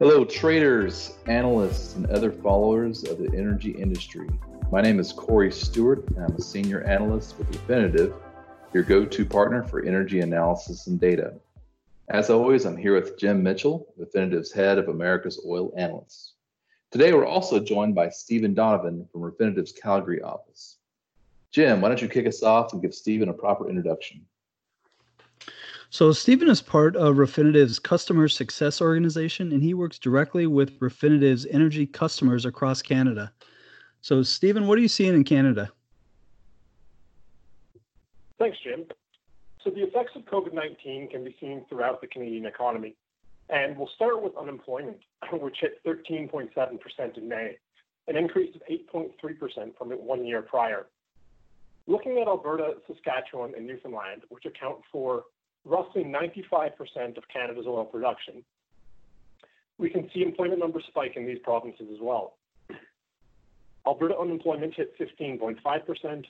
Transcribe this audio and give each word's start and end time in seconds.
Hello, 0.00 0.24
traders, 0.24 1.12
analysts, 1.26 1.94
and 1.94 2.06
other 2.06 2.32
followers 2.32 3.04
of 3.04 3.16
the 3.16 3.30
energy 3.32 3.70
industry. 3.70 4.28
My 4.72 4.80
name 4.80 4.98
is 4.98 5.12
Corey 5.12 5.52
Stewart, 5.52 6.04
and 6.08 6.24
I'm 6.24 6.34
a 6.34 6.40
senior 6.40 6.82
analyst 6.82 7.38
with 7.38 7.48
Refinitiv, 7.52 8.12
your 8.72 8.82
go 8.82 9.04
to 9.04 9.24
partner 9.24 9.62
for 9.62 9.84
energy 9.84 10.18
analysis 10.18 10.88
and 10.88 10.98
data. 10.98 11.34
As 12.08 12.28
always, 12.28 12.64
I'm 12.64 12.76
here 12.76 12.96
with 12.96 13.16
Jim 13.16 13.40
Mitchell, 13.40 13.86
Refinitiv's 13.96 14.50
head 14.50 14.78
of 14.78 14.88
America's 14.88 15.40
Oil 15.46 15.72
Analysts. 15.76 16.32
Today, 16.90 17.12
we're 17.12 17.24
also 17.24 17.60
joined 17.60 17.94
by 17.94 18.08
Stephen 18.08 18.52
Donovan 18.52 19.08
from 19.12 19.20
Refinitiv's 19.20 19.70
Calgary 19.70 20.20
office. 20.20 20.78
Jim, 21.52 21.80
why 21.80 21.86
don't 21.86 22.02
you 22.02 22.08
kick 22.08 22.26
us 22.26 22.42
off 22.42 22.72
and 22.72 22.82
give 22.82 22.96
Stephen 22.96 23.28
a 23.28 23.32
proper 23.32 23.68
introduction? 23.68 24.26
So 25.94 26.10
Stephen 26.10 26.50
is 26.50 26.60
part 26.60 26.96
of 26.96 27.18
Refinitiv's 27.18 27.78
customer 27.78 28.26
success 28.26 28.80
organization, 28.80 29.52
and 29.52 29.62
he 29.62 29.74
works 29.74 29.96
directly 29.96 30.48
with 30.48 30.76
Refinitiv's 30.80 31.46
energy 31.46 31.86
customers 31.86 32.44
across 32.44 32.82
Canada. 32.82 33.32
So 34.00 34.20
Stephen, 34.24 34.66
what 34.66 34.76
are 34.76 34.80
you 34.80 34.88
seeing 34.88 35.14
in 35.14 35.22
Canada? 35.22 35.70
Thanks, 38.40 38.58
Jim. 38.64 38.86
So 39.62 39.70
the 39.70 39.84
effects 39.84 40.16
of 40.16 40.22
COVID-19 40.22 41.12
can 41.12 41.22
be 41.22 41.36
seen 41.38 41.64
throughout 41.68 42.00
the 42.00 42.08
Canadian 42.08 42.46
economy. 42.46 42.96
And 43.48 43.76
we'll 43.76 43.90
start 43.94 44.20
with 44.20 44.36
unemployment, 44.36 44.98
which 45.32 45.58
hit 45.60 45.80
13.7% 45.84 47.18
in 47.18 47.28
May, 47.28 47.56
an 48.08 48.16
increase 48.16 48.52
of 48.56 48.62
8.3% 48.68 49.78
from 49.78 49.90
one 49.90 50.26
year 50.26 50.42
prior. 50.42 50.86
Looking 51.86 52.18
at 52.18 52.26
Alberta, 52.26 52.78
Saskatchewan, 52.88 53.52
and 53.56 53.64
Newfoundland, 53.64 54.22
which 54.28 54.44
account 54.44 54.78
for 54.90 55.22
roughly 55.64 56.04
95% 56.04 57.16
of 57.16 57.24
Canada's 57.32 57.66
oil 57.66 57.84
production. 57.84 58.44
We 59.78 59.90
can 59.90 60.08
see 60.14 60.22
employment 60.22 60.60
numbers 60.60 60.84
spike 60.88 61.16
in 61.16 61.26
these 61.26 61.38
provinces 61.42 61.86
as 61.92 61.98
well. 62.00 62.36
Alberta 63.86 64.16
unemployment 64.16 64.74
hit 64.74 64.98
15.5%, 64.98 66.24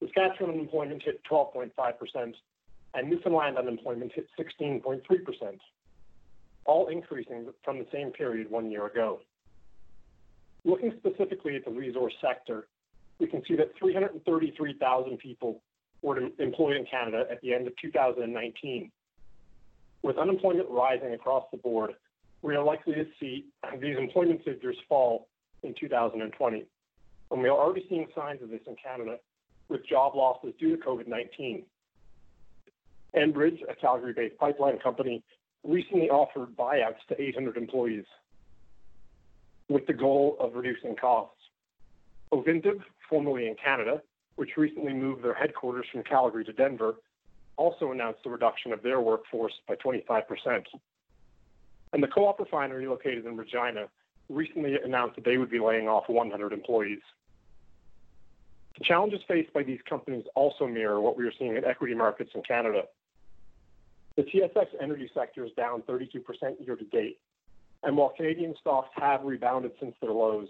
Saskatchewan 0.00 0.54
unemployment 0.54 1.02
hit 1.02 1.20
12.5%, 1.30 2.34
and 2.94 3.10
Newfoundland 3.10 3.58
unemployment 3.58 4.12
hit 4.12 4.28
16.3%, 4.38 5.02
all 6.64 6.86
increasing 6.88 7.46
from 7.64 7.78
the 7.78 7.86
same 7.92 8.10
period 8.10 8.50
one 8.50 8.70
year 8.70 8.86
ago. 8.86 9.20
Looking 10.64 10.92
specifically 10.98 11.56
at 11.56 11.64
the 11.64 11.70
resource 11.70 12.14
sector, 12.20 12.68
we 13.18 13.26
can 13.26 13.42
see 13.46 13.56
that 13.56 13.72
333,000 13.78 15.18
people 15.18 15.62
were 16.02 16.18
employed 16.38 16.76
in 16.76 16.86
Canada 16.86 17.24
at 17.30 17.40
the 17.40 17.54
end 17.54 17.66
of 17.66 17.74
2019. 17.80 18.90
With 20.02 20.16
unemployment 20.16 20.68
rising 20.70 21.12
across 21.14 21.44
the 21.50 21.58
board, 21.58 21.92
we 22.42 22.54
are 22.54 22.62
likely 22.62 22.94
to 22.94 23.06
see 23.18 23.46
these 23.80 23.96
employment 23.98 24.44
figures 24.44 24.76
fall 24.88 25.28
in 25.62 25.74
2020. 25.78 26.64
And 27.30 27.42
we 27.42 27.48
are 27.48 27.58
already 27.58 27.84
seeing 27.88 28.06
signs 28.14 28.42
of 28.42 28.50
this 28.50 28.60
Encana 28.68 29.16
with 29.68 29.86
job 29.86 30.14
losses 30.14 30.54
due 30.58 30.76
to 30.76 30.82
COVID-19. 30.82 31.64
Enbridge, 33.14 33.58
a 33.68 33.74
Calgary-based 33.74 34.38
pipeline 34.38 34.78
company, 34.78 35.22
recently 35.64 36.08
offered 36.08 36.56
buyouts 36.56 37.04
to 37.08 37.20
800 37.20 37.56
employees 37.56 38.04
with 39.68 39.86
the 39.86 39.92
goal 39.92 40.36
of 40.40 40.54
reducing 40.54 40.94
costs. 40.96 41.34
Ovintiv, 42.32 42.80
formerly 43.08 43.48
in 43.48 43.56
Canada, 43.62 44.00
which 44.38 44.56
recently 44.56 44.92
moved 44.92 45.24
their 45.24 45.34
headquarters 45.34 45.84
from 45.90 46.04
Calgary 46.04 46.44
to 46.44 46.52
Denver, 46.52 46.94
also 47.56 47.90
announced 47.90 48.20
a 48.24 48.30
reduction 48.30 48.72
of 48.72 48.84
their 48.84 49.00
workforce 49.00 49.52
by 49.66 49.74
25%. 49.74 50.62
And 51.92 52.00
the 52.00 52.06
co-op 52.06 52.38
refinery 52.38 52.86
located 52.86 53.26
in 53.26 53.36
Regina 53.36 53.86
recently 54.28 54.76
announced 54.84 55.16
that 55.16 55.24
they 55.24 55.38
would 55.38 55.50
be 55.50 55.58
laying 55.58 55.88
off 55.88 56.04
100 56.06 56.52
employees. 56.52 57.00
The 58.78 58.84
challenges 58.84 59.18
faced 59.26 59.52
by 59.52 59.64
these 59.64 59.80
companies 59.88 60.24
also 60.36 60.68
mirror 60.68 61.00
what 61.00 61.18
we 61.18 61.26
are 61.26 61.32
seeing 61.36 61.56
in 61.56 61.64
equity 61.64 61.94
markets 61.94 62.30
in 62.36 62.42
Canada. 62.42 62.82
The 64.14 64.22
TSX 64.22 64.66
energy 64.80 65.10
sector 65.12 65.44
is 65.44 65.50
down 65.56 65.82
32% 65.82 66.22
year 66.64 66.76
to 66.76 66.84
date. 66.84 67.18
And 67.82 67.96
while 67.96 68.10
Canadian 68.16 68.54
stocks 68.60 68.90
have 68.94 69.24
rebounded 69.24 69.72
since 69.80 69.96
their 70.00 70.12
lows, 70.12 70.48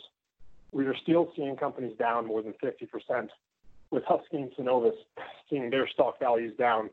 we 0.73 0.85
are 0.85 0.97
still 1.03 1.33
seeing 1.35 1.57
companies 1.57 1.97
down 1.99 2.27
more 2.27 2.43
than 2.43 2.53
50% 2.63 3.29
with 3.91 4.05
Husky 4.05 4.37
and 4.37 4.51
Cenovus 4.53 4.97
seeing 5.49 5.71
their 5.71 5.89
stock 5.89 6.19
values 6.19 6.55
down 6.59 6.91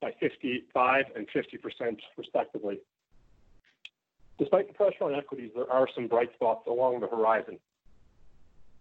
by 0.00 0.12
55 0.20 1.04
and 1.14 1.26
50% 1.28 1.98
respectively. 2.16 2.80
Despite 4.38 4.68
the 4.68 4.74
pressure 4.74 5.04
on 5.04 5.14
equities, 5.14 5.50
there 5.54 5.70
are 5.70 5.86
some 5.94 6.08
bright 6.08 6.32
spots 6.34 6.66
along 6.66 7.00
the 7.00 7.08
horizon. 7.08 7.58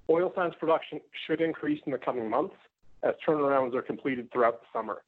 Oil 0.09 0.31
sands 0.36 0.56
production 0.59 1.02
should 1.28 1.42
increase 1.42 1.81
in 1.86 1.92
the 1.92 1.97
coming 1.97 2.30
months 2.30 2.56
as 3.03 3.14
turnarounds 3.28 3.76
are 3.76 3.81
completed 3.81 4.31
throughout 4.31 4.62
the 4.62 4.68
summer. 4.72 5.03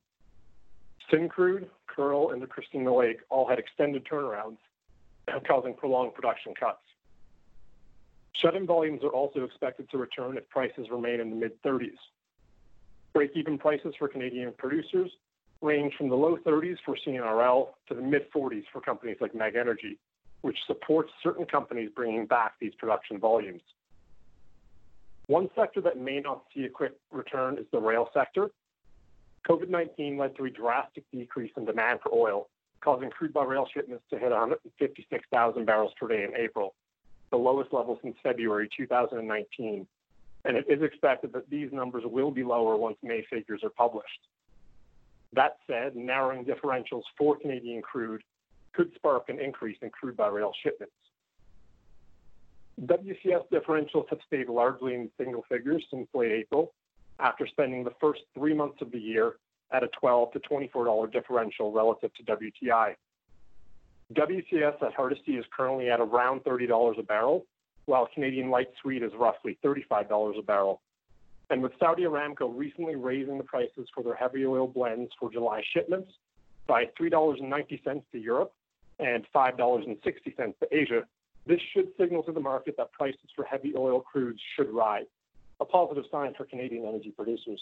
Syncrude, 1.12 1.68
Kearl, 1.88 2.32
and 2.32 2.42
the 2.42 2.48
Christina 2.48 2.94
Lake 2.94 3.20
all 3.30 3.48
had 3.48 3.60
extended 3.60 4.06
turnarounds, 4.06 4.58
causing 5.48 5.74
prolonged 5.74 6.14
production 6.14 6.54
cuts. 6.54 6.84
Shut-in 8.34 8.66
volumes 8.66 9.04
are 9.04 9.10
also 9.10 9.44
expected 9.44 9.90
to 9.92 9.98
return 9.98 10.38
if 10.38 10.48
prices 10.50 10.88
remain 10.90 11.20
in 11.20 11.30
the 11.30 11.36
mid-30s. 11.36 11.98
Break-even 13.14 13.58
prices 13.58 13.94
for 14.00 14.08
Canadian 14.08 14.54
producers 14.58 15.12
range 15.62 15.94
from 15.98 16.10
the 16.10 16.16
low 16.16 16.38
30s 16.38 16.78
for 16.86 16.98
CNRL 17.06 17.68
to 17.88 17.94
the 17.94 18.02
mid-40s 18.02 18.64
for 18.72 18.82
companies 18.82 19.18
like 19.22 19.36
MEG 19.36 19.56
Energy, 19.56 19.98
which 20.42 20.58
supports 20.66 21.12
certain 21.22 21.46
companies 21.46 21.90
bringing 21.96 22.26
back 22.26 22.54
these 22.60 22.74
production 22.76 23.20
volumes. 23.20 23.62
One 25.28 25.50
sector 25.56 25.82
that 25.82 25.98
may 25.98 26.20
not 26.20 26.44
see 26.54 26.64
a 26.64 26.70
quick 26.70 26.94
return 27.12 27.58
is 27.58 27.66
the 27.72 27.80
rail 27.80 28.10
sector. 28.14 28.50
COVID-19 29.48 30.18
led 30.18 30.36
to 30.38 30.46
a 30.46 30.50
drastic 30.50 31.04
decrease 31.12 31.52
in 31.58 31.66
demand 31.66 32.00
for 32.02 32.14
oil, 32.14 32.50
causing 32.82 33.10
crude 33.10 33.34
by 33.34 33.44
rail 33.44 33.68
shipments 33.74 34.04
to 34.10 34.18
hit 34.18 34.32
156,000 34.32 35.66
barrels 35.66 35.94
per 36.00 36.08
day 36.08 36.24
in 36.24 36.36
April, 36.36 36.74
the 37.30 37.38
lowest 37.38 37.72
level 37.72 38.00
since 38.02 38.16
February 38.24 38.70
2019 38.76 39.88
and 40.46 40.58
it 40.58 40.66
is 40.70 40.82
expected 40.82 41.34
that 41.34 41.50
these 41.50 41.72
numbers 41.72 42.04
will 42.06 42.32
be 42.32 42.44
lower 42.44 42.76
once 42.78 42.98
May 43.04 43.26
figures 43.30 43.62
are 43.64 43.70
published. 43.70 44.28
That 45.34 45.58
said, 45.68 45.96
narrowing 45.96 46.46
differentials 46.46 47.04
for 47.18 47.38
Canadian 47.38 47.82
crude 47.82 48.24
could 48.74 48.92
spark 48.96 49.30
an 49.30 49.40
increase 49.40 49.78
in 49.82 49.90
crude 49.90 50.18
by 50.18 50.28
rail 50.28 50.52
shipments. 50.64 50.94
WCS 52.82 53.44
differentials 53.52 54.10
have 54.10 54.20
stayed 54.26 54.50
largely 54.50 54.96
in 54.96 55.10
single 55.18 55.46
figures 55.48 55.86
since 55.92 56.08
late 56.14 56.32
April, 56.32 56.74
after 57.20 57.46
spending 57.48 57.84
the 57.84 57.94
first 58.02 58.22
three 58.34 58.54
months 58.54 58.82
of 58.82 58.92
the 58.92 59.00
year 59.00 59.36
at 59.72 59.84
a 59.84 59.88
12 60.00 60.34
to 60.34 60.40
$24 60.40 61.12
differential 61.12 61.72
relative 61.72 62.12
to 62.16 62.24
WTI. 62.24 62.96
WCS 64.14 64.82
at 64.84 64.96
Hardisty 64.96 65.40
is 65.40 65.46
currently 65.56 65.90
at 65.90 66.00
around 66.00 66.44
$30 66.44 67.00
a 67.00 67.04
barrel, 67.04 67.46
while 67.86 68.08
Canadian 68.14 68.50
light 68.50 68.70
sweet 68.82 69.04
is 69.04 69.12
roughly 69.18 69.58
$35 69.64 70.38
a 70.38 70.42
barrel. 70.42 70.82
And 71.50 71.62
with 71.62 71.74
Saudi 71.80 72.04
Aramco 72.04 72.50
recently 72.54 72.96
raising 72.96 73.38
the 73.38 73.44
prices 73.44 73.88
for 73.94 74.04
their 74.04 74.16
heavy 74.16 74.46
oil 74.46 74.68
blends 74.68 75.12
for 75.20 75.32
July 75.32 75.62
shipments 75.74 76.12
by 76.68 76.86
$3.90 77.00 78.04
to 78.12 78.18
Europe 78.18 78.54
and 79.00 79.26
$5.60 79.36 80.02
to 80.36 80.54
Asia, 80.72 81.04
this 81.46 81.60
should 81.74 81.90
signal 82.00 82.24
to 82.24 82.32
the 82.32 82.40
market 82.40 82.76
that 82.78 82.92
prices 82.92 83.20
for 83.36 83.44
heavy 83.44 83.74
oil 83.76 84.04
crudes 84.14 84.40
should 84.56 84.70
rise, 84.70 85.08
a 85.60 85.66
positive 85.66 86.06
sign 86.12 86.34
for 86.36 86.46
Canadian 86.46 86.86
energy 86.86 87.12
producers. 87.12 87.62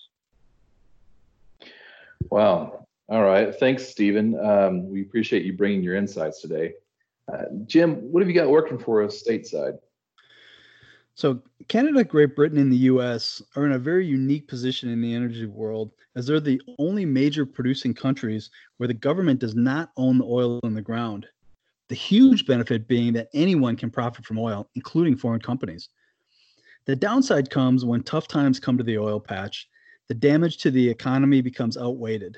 Wow. 2.29 2.85
All 3.07 3.23
right. 3.23 3.55
Thanks, 3.55 3.87
Stephen. 3.87 4.37
Um, 4.39 4.89
we 4.89 5.01
appreciate 5.01 5.43
you 5.43 5.53
bringing 5.53 5.81
your 5.81 5.95
insights 5.95 6.41
today. 6.41 6.73
Uh, 7.31 7.45
Jim, 7.65 7.95
what 8.11 8.21
have 8.21 8.27
you 8.27 8.35
got 8.35 8.49
working 8.49 8.77
for 8.77 9.03
us 9.03 9.23
stateside? 9.23 9.79
So, 11.19 11.41
Canada, 11.67 12.05
Great 12.05 12.33
Britain, 12.33 12.59
and 12.59 12.71
the 12.71 12.87
US 12.93 13.41
are 13.57 13.65
in 13.65 13.73
a 13.73 13.77
very 13.77 14.07
unique 14.07 14.47
position 14.47 14.87
in 14.87 15.01
the 15.01 15.13
energy 15.13 15.45
world 15.45 15.91
as 16.15 16.25
they're 16.25 16.39
the 16.39 16.61
only 16.77 17.03
major 17.03 17.45
producing 17.45 17.93
countries 17.93 18.49
where 18.77 18.87
the 18.87 18.93
government 18.93 19.41
does 19.41 19.53
not 19.53 19.91
own 19.97 20.17
the 20.17 20.23
oil 20.23 20.61
in 20.63 20.73
the 20.73 20.81
ground. 20.81 21.27
The 21.89 21.95
huge 21.95 22.45
benefit 22.45 22.87
being 22.87 23.11
that 23.13 23.27
anyone 23.33 23.75
can 23.75 23.89
profit 23.89 24.25
from 24.25 24.39
oil, 24.39 24.69
including 24.75 25.17
foreign 25.17 25.41
companies. 25.41 25.89
The 26.85 26.95
downside 26.95 27.49
comes 27.49 27.83
when 27.83 28.03
tough 28.03 28.29
times 28.29 28.57
come 28.57 28.77
to 28.77 28.83
the 28.85 28.97
oil 28.97 29.19
patch. 29.19 29.67
The 30.07 30.13
damage 30.13 30.55
to 30.59 30.71
the 30.71 30.89
economy 30.89 31.41
becomes 31.41 31.75
outweighed. 31.77 32.37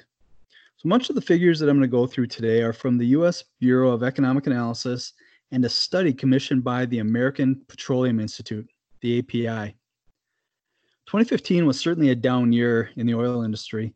So 0.78 0.90
much 0.90 1.08
of 1.08 1.16
the 1.16 1.22
figures 1.22 1.60
that 1.60 1.70
I'm 1.70 1.78
going 1.78 1.88
to 1.88 1.88
go 1.88 2.08
through 2.08 2.28
today 2.28 2.64
are 2.64 2.74
from 2.74 2.98
the 2.98 3.14
US 3.18 3.44
Bureau 3.60 3.92
of 3.92 4.02
Economic 4.02 4.48
Analysis 4.48 5.14
and 5.52 5.66
a 5.66 5.70
study 5.70 6.14
commissioned 6.14 6.64
by 6.64 6.86
the 6.86 7.00
American 7.00 7.62
Petroleum 7.68 8.20
Institute, 8.20 8.70
the 9.02 9.20
API. 9.20 9.76
2015 11.08 11.66
was 11.66 11.80
certainly 11.80 12.10
a 12.10 12.16
down 12.16 12.54
year 12.54 12.90
in 12.96 13.06
the 13.06 13.16
oil 13.16 13.44
industry. 13.44 13.94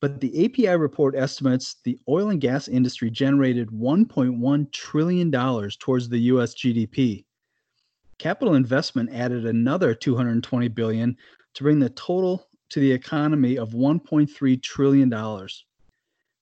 But 0.00 0.20
the 0.20 0.44
API 0.44 0.76
report 0.76 1.14
estimates 1.16 1.76
the 1.84 1.98
oil 2.08 2.30
and 2.30 2.40
gas 2.40 2.68
industry 2.68 3.10
generated 3.10 3.68
$1.1 3.68 4.72
trillion 4.72 5.30
towards 5.30 6.08
the 6.08 6.18
US 6.18 6.54
GDP. 6.54 7.24
Capital 8.18 8.54
investment 8.54 9.10
added 9.12 9.46
another 9.46 9.94
220 9.94 10.68
billion 10.68 11.16
to 11.54 11.62
bring 11.62 11.78
the 11.78 11.90
total 11.90 12.48
to 12.70 12.80
the 12.80 12.92
economy 12.92 13.58
of 13.58 13.70
1.3 13.70 14.62
trillion 14.62 15.08
dollars. 15.08 15.64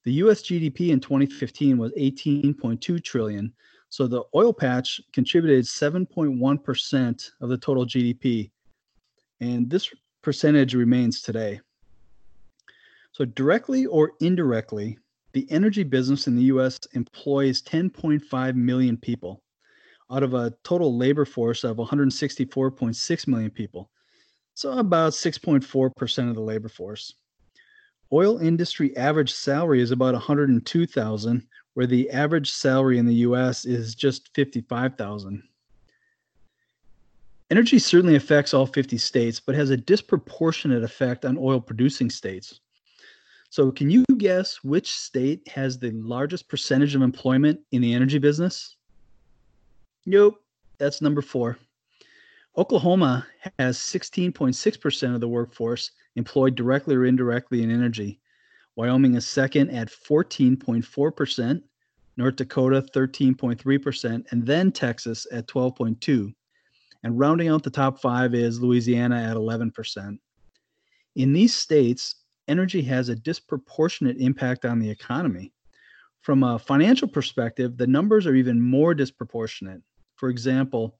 The 0.04 0.12
US 0.14 0.42
GDP 0.42 0.90
in 0.90 1.00
2015 1.00 1.78
was 1.78 1.92
18.2 1.92 3.02
trillion, 3.02 3.52
so 3.94 4.08
the 4.08 4.24
oil 4.34 4.52
patch 4.52 5.00
contributed 5.12 5.64
7.1% 5.64 7.30
of 7.40 7.48
the 7.48 7.56
total 7.56 7.86
GDP. 7.86 8.50
And 9.38 9.70
this 9.70 9.88
percentage 10.20 10.74
remains 10.74 11.22
today. 11.22 11.60
So, 13.12 13.24
directly 13.24 13.86
or 13.86 14.14
indirectly, 14.18 14.98
the 15.32 15.48
energy 15.48 15.84
business 15.84 16.26
in 16.26 16.34
the 16.34 16.42
US 16.54 16.80
employs 16.94 17.62
10.5 17.62 18.56
million 18.56 18.96
people 18.96 19.44
out 20.10 20.24
of 20.24 20.34
a 20.34 20.52
total 20.64 20.98
labor 20.98 21.24
force 21.24 21.62
of 21.62 21.76
164.6 21.76 23.28
million 23.28 23.50
people. 23.52 23.90
So, 24.54 24.76
about 24.76 25.12
6.4% 25.12 26.28
of 26.28 26.34
the 26.34 26.40
labor 26.40 26.68
force. 26.68 27.14
Oil 28.12 28.38
industry 28.38 28.96
average 28.96 29.32
salary 29.32 29.80
is 29.80 29.92
about 29.92 30.14
102,000, 30.14 31.46
where 31.74 31.86
the 31.86 32.08
average 32.10 32.50
salary 32.50 32.98
in 32.98 33.06
the 33.06 33.14
US 33.26 33.64
is 33.64 33.94
just 33.94 34.34
55,000. 34.34 35.42
Energy 37.50 37.78
certainly 37.78 38.16
affects 38.16 38.54
all 38.54 38.66
50 38.66 38.96
states, 38.96 39.38
but 39.38 39.54
has 39.54 39.70
a 39.70 39.76
disproportionate 39.76 40.82
effect 40.82 41.24
on 41.24 41.36
oil 41.36 41.60
producing 41.60 42.08
states. 42.08 42.60
So, 43.50 43.70
can 43.70 43.90
you 43.90 44.04
guess 44.18 44.64
which 44.64 44.90
state 44.90 45.46
has 45.48 45.78
the 45.78 45.92
largest 45.92 46.48
percentage 46.48 46.96
of 46.96 47.02
employment 47.02 47.60
in 47.70 47.82
the 47.82 47.94
energy 47.94 48.18
business? 48.18 48.76
Nope, 50.06 50.42
that's 50.78 51.00
number 51.00 51.22
four. 51.22 51.58
Oklahoma 52.56 53.26
has 53.58 53.78
16.6% 53.78 55.14
of 55.14 55.20
the 55.20 55.28
workforce 55.28 55.90
employed 56.16 56.54
directly 56.54 56.94
or 56.94 57.04
indirectly 57.04 57.62
in 57.62 57.70
energy. 57.70 58.20
Wyoming 58.76 59.14
is 59.14 59.26
second 59.26 59.70
at 59.70 59.88
14.4%, 59.88 61.62
North 62.16 62.36
Dakota 62.36 62.82
13.3%, 62.94 64.24
and 64.30 64.46
then 64.46 64.72
Texas 64.72 65.26
at 65.32 65.46
12.2. 65.46 66.32
And 67.02 67.18
rounding 67.18 67.48
out 67.48 67.62
the 67.62 67.70
top 67.70 68.00
5 68.00 68.34
is 68.34 68.60
Louisiana 68.60 69.22
at 69.22 69.36
11%. 69.36 70.18
In 71.16 71.32
these 71.32 71.54
states, 71.54 72.16
energy 72.48 72.82
has 72.82 73.08
a 73.08 73.14
disproportionate 73.14 74.16
impact 74.18 74.64
on 74.64 74.78
the 74.78 74.90
economy. 74.90 75.52
From 76.22 76.42
a 76.42 76.58
financial 76.58 77.06
perspective, 77.06 77.76
the 77.76 77.86
numbers 77.86 78.26
are 78.26 78.34
even 78.34 78.60
more 78.60 78.94
disproportionate. 78.94 79.82
For 80.16 80.30
example, 80.30 80.98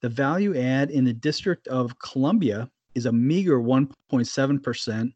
the 0.00 0.08
value 0.08 0.56
add 0.56 0.90
in 0.90 1.04
the 1.04 1.12
District 1.12 1.68
of 1.68 1.98
Columbia 1.98 2.70
is 2.94 3.06
a 3.06 3.12
meager 3.12 3.60
1.7%, 3.60 5.12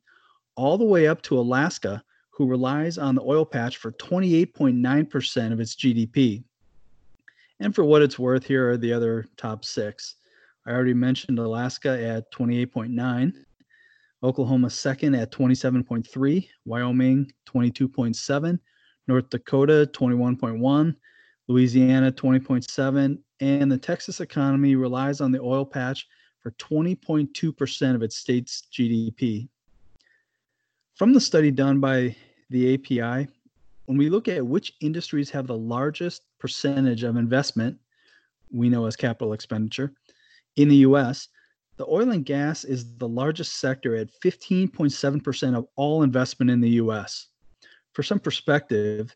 all 0.57 0.79
the 0.79 0.85
way 0.85 1.07
up 1.07 1.23
to 1.23 1.39
Alaska, 1.39 2.03
who 2.31 2.47
relies 2.47 2.99
on 2.99 3.15
the 3.15 3.23
oil 3.23 3.45
patch 3.45 3.77
for 3.77 3.93
28.9% 3.93 5.53
of 5.53 5.61
its 5.61 5.75
GDP. 5.77 6.45
And 7.61 7.75
for 7.75 7.85
what 7.85 8.03
it's 8.03 8.19
worth, 8.19 8.45
here 8.45 8.71
are 8.71 8.77
the 8.77 8.93
other 8.93 9.27
top 9.37 9.65
six. 9.65 10.17
I 10.67 10.73
already 10.73 10.95
mentioned 10.95 11.39
Alaska 11.39 12.03
at 12.03 12.31
28.9, 12.33 13.33
Oklahoma 14.23 14.69
second 14.69 15.15
at 15.15 15.31
27.3, 15.31 16.49
Wyoming 16.65 17.33
22.7, 17.47 18.59
North 19.07 19.31
Dakota 19.31 19.89
21.1, 19.93 20.97
Louisiana 21.49 22.11
20.7, 22.11 23.19
and 23.41 23.73
the 23.73 23.79
Texas 23.79 24.21
economy 24.21 24.75
relies 24.75 25.21
on 25.21 25.31
the 25.31 25.41
oil 25.41 25.65
patch 25.65 26.07
for 26.41 26.51
20.2% 26.53 27.95
of 27.95 28.03
its 28.03 28.17
state's 28.17 28.67
GDP. 28.73 29.49
From 30.97 31.13
the 31.13 31.21
study 31.21 31.51
done 31.51 31.79
by 31.79 32.17
the 32.49 32.73
API, 32.73 33.29
when 33.85 33.99
we 33.99 34.09
look 34.09 34.29
at 34.29 34.47
which 34.47 34.73
industries 34.81 35.29
have 35.29 35.47
the 35.47 35.57
largest 35.57 36.23
percentage 36.39 37.03
of 37.03 37.17
investment, 37.17 37.79
we 38.51 38.71
know 38.71 38.87
as 38.87 38.97
capital 38.97 39.35
expenditure, 39.35 39.93
in 40.57 40.71
the 40.71 40.77
US, 40.77 41.29
the 41.77 41.85
oil 41.85 42.13
and 42.13 42.25
gas 42.25 42.65
is 42.65 42.97
the 42.97 43.07
largest 43.07 43.61
sector 43.61 43.95
at 43.95 44.09
15.7% 44.25 45.55
of 45.55 45.67
all 45.77 46.03
investment 46.03 46.51
in 46.51 46.63
the 46.63 46.81
US. 46.81 47.27
For 47.93 48.03
some 48.03 48.19
perspective, 48.19 49.15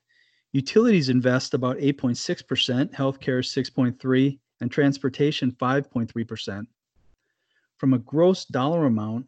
utilities 0.53 1.09
invest 1.09 1.55
about 1.55 1.79
8.6%, 1.79 2.93
healthcare 2.93 3.41
6.3, 3.41 4.38
and 4.61 4.71
transportation 4.71 5.50
5.3%. 5.53 6.67
From 7.79 7.94
a 7.94 7.99
gross 7.99 8.44
dollar 8.44 8.85
amount, 8.85 9.25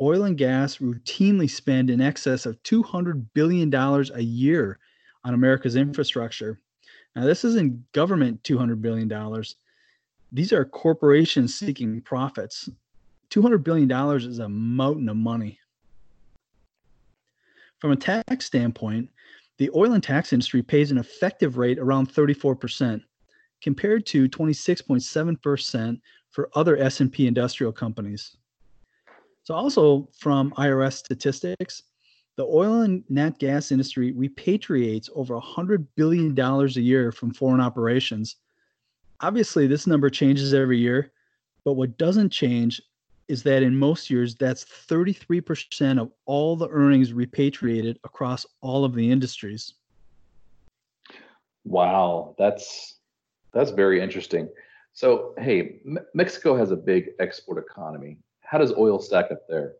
oil 0.00 0.24
and 0.24 0.36
gas 0.36 0.78
routinely 0.78 1.48
spend 1.48 1.90
in 1.90 2.00
excess 2.00 2.46
of 2.46 2.62
$200 2.62 3.26
billion 3.34 3.72
a 3.74 4.20
year 4.20 4.78
on 5.24 5.34
America's 5.34 5.76
infrastructure. 5.76 6.60
Now, 7.16 7.24
this 7.24 7.44
isn't 7.44 7.92
government 7.92 8.42
$200 8.42 8.80
billion. 8.82 9.42
These 10.32 10.52
are 10.52 10.64
corporations 10.64 11.54
seeking 11.54 12.00
profits. 12.00 12.68
$200 13.30 13.62
billion 13.62 13.90
is 14.16 14.38
a 14.40 14.48
mountain 14.48 15.08
of 15.08 15.16
money. 15.16 15.58
From 17.78 17.92
a 17.92 17.96
tax 17.96 18.46
standpoint, 18.46 19.10
the 19.58 19.70
oil 19.74 19.92
and 19.92 20.02
tax 20.02 20.32
industry 20.32 20.62
pays 20.62 20.90
an 20.90 20.98
effective 20.98 21.56
rate 21.56 21.78
around 21.78 22.12
34% 22.12 23.00
compared 23.62 24.06
to 24.06 24.28
26.7% 24.28 26.00
for 26.30 26.50
other 26.54 26.76
S&P 26.76 27.26
industrial 27.26 27.72
companies. 27.72 28.36
So 29.44 29.54
also 29.54 30.08
from 30.18 30.52
IRS 30.52 30.94
statistics, 30.94 31.82
the 32.36 32.44
oil 32.44 32.80
and 32.80 33.04
nat 33.08 33.38
gas 33.38 33.70
industry 33.70 34.12
repatriates 34.12 35.08
over 35.14 35.38
$100 35.38 35.86
billion 35.96 36.38
a 36.38 36.66
year 36.66 37.12
from 37.12 37.32
foreign 37.32 37.60
operations. 37.60 38.36
Obviously, 39.20 39.66
this 39.66 39.86
number 39.86 40.10
changes 40.10 40.52
every 40.54 40.78
year, 40.78 41.12
but 41.64 41.74
what 41.74 41.96
doesn't 41.98 42.30
change 42.30 42.82
is 43.28 43.42
that 43.42 43.62
in 43.62 43.76
most 43.76 44.10
years, 44.10 44.34
that's 44.34 44.64
33% 44.64 46.00
of 46.00 46.10
all 46.26 46.56
the 46.56 46.68
earnings 46.68 47.12
repatriated 47.12 47.98
across 48.04 48.44
all 48.60 48.84
of 48.84 48.94
the 48.94 49.10
industries. 49.10 49.74
Wow, 51.64 52.34
that's 52.38 52.96
that's 53.52 53.70
very 53.70 54.02
interesting. 54.02 54.48
So, 54.92 55.34
hey, 55.38 55.80
M- 55.86 55.98
Mexico 56.12 56.56
has 56.56 56.70
a 56.70 56.76
big 56.76 57.10
export 57.18 57.58
economy. 57.58 58.18
How 58.44 58.58
does 58.58 58.72
oil 58.72 59.00
stack 59.00 59.30
up 59.30 59.48
there? 59.48 59.74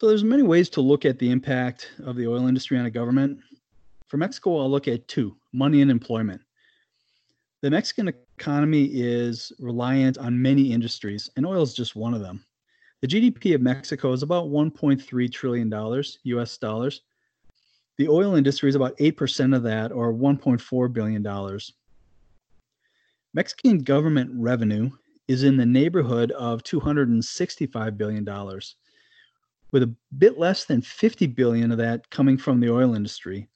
So 0.00 0.08
there's 0.08 0.24
many 0.24 0.42
ways 0.42 0.68
to 0.70 0.80
look 0.80 1.04
at 1.04 1.18
the 1.18 1.30
impact 1.30 1.90
of 2.04 2.16
the 2.16 2.26
oil 2.26 2.46
industry 2.46 2.78
on 2.78 2.86
a 2.86 2.90
government. 2.90 3.38
For 4.08 4.18
Mexico, 4.18 4.58
I'll 4.58 4.70
look 4.70 4.88
at 4.88 5.08
two, 5.08 5.36
money 5.52 5.80
and 5.80 5.90
employment. 5.90 6.40
The 7.62 7.70
Mexican 7.70 8.08
economy 8.38 8.90
is 8.92 9.52
reliant 9.58 10.18
on 10.18 10.40
many 10.40 10.70
industries, 10.72 11.30
and 11.36 11.46
oil 11.46 11.62
is 11.62 11.72
just 11.72 11.96
one 11.96 12.12
of 12.12 12.20
them. 12.20 12.44
The 13.00 13.08
GDP 13.08 13.54
of 13.54 13.62
Mexico 13.62 14.12
is 14.12 14.22
about 14.22 14.46
1.3 14.46 15.32
trillion 15.32 15.70
dollars 15.70 16.18
US 16.24 16.58
dollars. 16.58 17.02
The 17.96 18.08
oil 18.08 18.34
industry 18.34 18.68
is 18.68 18.74
about 18.74 18.96
8% 18.98 19.56
of 19.56 19.62
that 19.62 19.92
or 19.92 20.12
1.4 20.12 20.92
billion 20.92 21.22
dollars. 21.22 21.72
Mexican 23.32 23.78
government 23.78 24.30
revenue 24.34 24.90
is 25.28 25.42
in 25.42 25.56
the 25.56 25.66
neighborhood 25.66 26.30
of 26.32 26.62
265 26.62 27.98
billion 27.98 28.24
dollars 28.24 28.76
with 29.72 29.82
a 29.82 29.94
bit 30.18 30.38
less 30.38 30.64
than 30.64 30.80
50 30.80 31.26
billion 31.26 31.72
of 31.72 31.78
that 31.78 32.08
coming 32.10 32.38
from 32.38 32.60
the 32.60 32.72
oil 32.72 32.94
industry. 32.94 33.48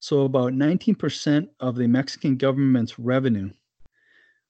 So 0.00 0.22
about 0.22 0.52
19% 0.52 1.48
of 1.60 1.76
the 1.76 1.88
Mexican 1.88 2.36
government's 2.36 2.98
revenue 2.98 3.50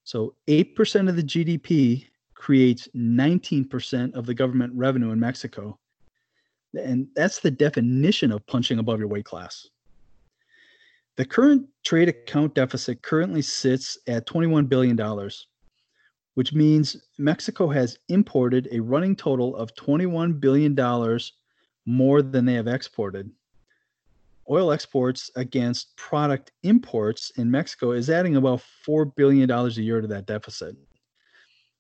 so 0.09 0.35
8% 0.47 1.11
of 1.11 1.17
the 1.17 1.23
GDP 1.23 2.07
creates 2.33 2.89
19% 2.97 4.15
of 4.15 4.25
the 4.25 4.33
government 4.33 4.73
revenue 4.75 5.11
in 5.11 5.21
Mexico. 5.21 5.79
And 6.73 7.09
that's 7.15 7.41
the 7.41 7.51
definition 7.51 8.33
of 8.33 8.47
punching 8.47 8.79
above 8.79 9.01
your 9.01 9.09
weight 9.09 9.27
class. 9.27 9.69
The 11.17 11.27
current 11.27 11.67
trade 11.85 12.09
account 12.09 12.55
deficit 12.55 13.03
currently 13.03 13.43
sits 13.43 13.99
at 14.07 14.27
$21 14.27 14.67
billion, 14.67 14.97
which 16.39 16.53
means 16.53 16.97
Mexico 17.19 17.67
has 17.67 17.99
imported 18.09 18.69
a 18.71 18.79
running 18.79 19.17
total 19.17 19.57
of 19.57 19.75
$21 19.75 20.39
billion 20.39 20.73
more 21.85 22.23
than 22.23 22.45
they 22.45 22.55
have 22.55 22.69
exported 22.69 23.29
oil 24.49 24.71
exports 24.71 25.33
against 25.35 25.97
product 25.97 26.53
imports 26.63 27.33
in 27.39 27.51
Mexico 27.51 27.91
is 27.91 28.09
adding 28.09 28.37
about 28.37 28.63
$4 28.87 29.13
billion 29.17 29.51
a 29.51 29.69
year 29.71 30.01
to 30.01 30.07
that 30.07 30.27
deficit. 30.27 30.77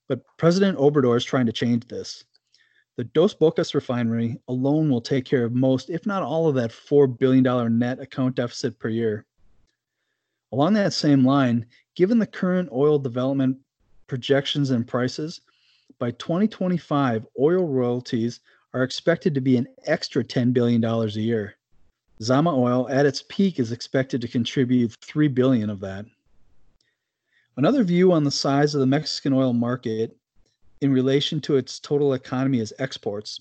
But 0.08 0.22
President 0.38 0.76
Obrador 0.76 1.16
is 1.16 1.24
trying 1.24 1.46
to 1.46 1.52
change 1.52 1.86
this. 1.86 2.24
The 2.96 3.04
Dos 3.04 3.34
Bocas 3.34 3.74
refinery 3.74 4.40
alone 4.48 4.90
will 4.90 5.00
take 5.00 5.24
care 5.24 5.44
of 5.44 5.52
most, 5.52 5.88
if 5.88 6.04
not 6.04 6.24
all, 6.24 6.48
of 6.48 6.56
that 6.56 6.70
$4 6.70 7.16
billion 7.16 7.78
net 7.78 8.00
account 8.00 8.34
deficit 8.34 8.78
per 8.80 8.88
year. 8.88 9.24
Along 10.50 10.72
that 10.74 10.92
same 10.92 11.24
line, 11.24 11.66
given 11.94 12.18
the 12.18 12.26
current 12.26 12.70
oil 12.72 12.98
development 12.98 13.58
projections 14.08 14.70
and 14.70 14.86
prices, 14.86 15.40
by 15.98 16.10
2025, 16.12 17.26
oil 17.38 17.66
royalties 17.66 18.40
are 18.74 18.82
expected 18.82 19.34
to 19.34 19.40
be 19.40 19.56
an 19.56 19.68
extra 19.86 20.24
$10 20.24 20.52
billion 20.52 20.84
a 20.84 21.06
year. 21.06 21.54
Zama 22.20 22.54
Oil 22.54 22.88
at 22.88 23.06
its 23.06 23.22
peak 23.28 23.60
is 23.60 23.70
expected 23.70 24.20
to 24.20 24.28
contribute 24.28 24.96
3 25.00 25.28
billion 25.28 25.70
of 25.70 25.80
that. 25.80 26.04
Another 27.56 27.84
view 27.84 28.12
on 28.12 28.24
the 28.24 28.30
size 28.30 28.74
of 28.74 28.80
the 28.80 28.86
Mexican 28.86 29.32
oil 29.32 29.52
market 29.52 30.16
in 30.80 30.92
relation 30.92 31.40
to 31.40 31.56
its 31.56 31.78
total 31.78 32.14
economy 32.14 32.60
is 32.60 32.74
exports. 32.78 33.40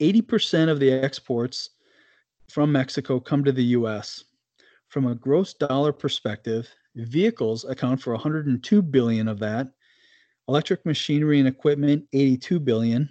80% 0.00 0.68
of 0.68 0.78
the 0.78 0.90
exports 0.90 1.70
from 2.48 2.70
Mexico 2.70 3.18
come 3.18 3.44
to 3.44 3.52
the 3.52 3.64
US. 3.64 4.24
From 4.88 5.06
a 5.06 5.14
gross 5.14 5.54
dollar 5.54 5.92
perspective, 5.92 6.68
vehicles 7.04 7.64
account 7.64 8.00
for 8.00 8.12
102 8.12 8.82
billion 8.82 9.28
of 9.28 9.38
that, 9.38 9.68
electric 10.48 10.84
machinery 10.86 11.38
and 11.38 11.48
equipment 11.48 12.06
82 12.12 12.58
billion, 12.60 13.08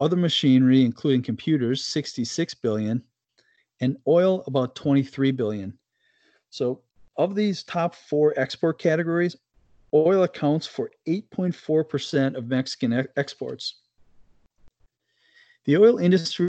other 0.00 0.16
machinery 0.16 0.84
including 0.84 1.22
computers 1.22 1.84
66 1.84 2.54
billion, 2.54 3.02
and 3.80 3.96
oil 4.06 4.44
about 4.46 4.74
23 4.74 5.32
billion. 5.32 5.76
So, 6.50 6.82
of 7.16 7.34
these 7.34 7.62
top 7.64 7.94
4 7.94 8.34
export 8.36 8.78
categories, 8.78 9.36
oil 9.92 10.22
accounts 10.22 10.66
for 10.66 10.90
8.4% 11.06 12.36
of 12.36 12.48
Mexican 12.48 13.06
exports. 13.16 13.80
The 15.64 15.76
oil 15.76 15.98
industry 15.98 16.48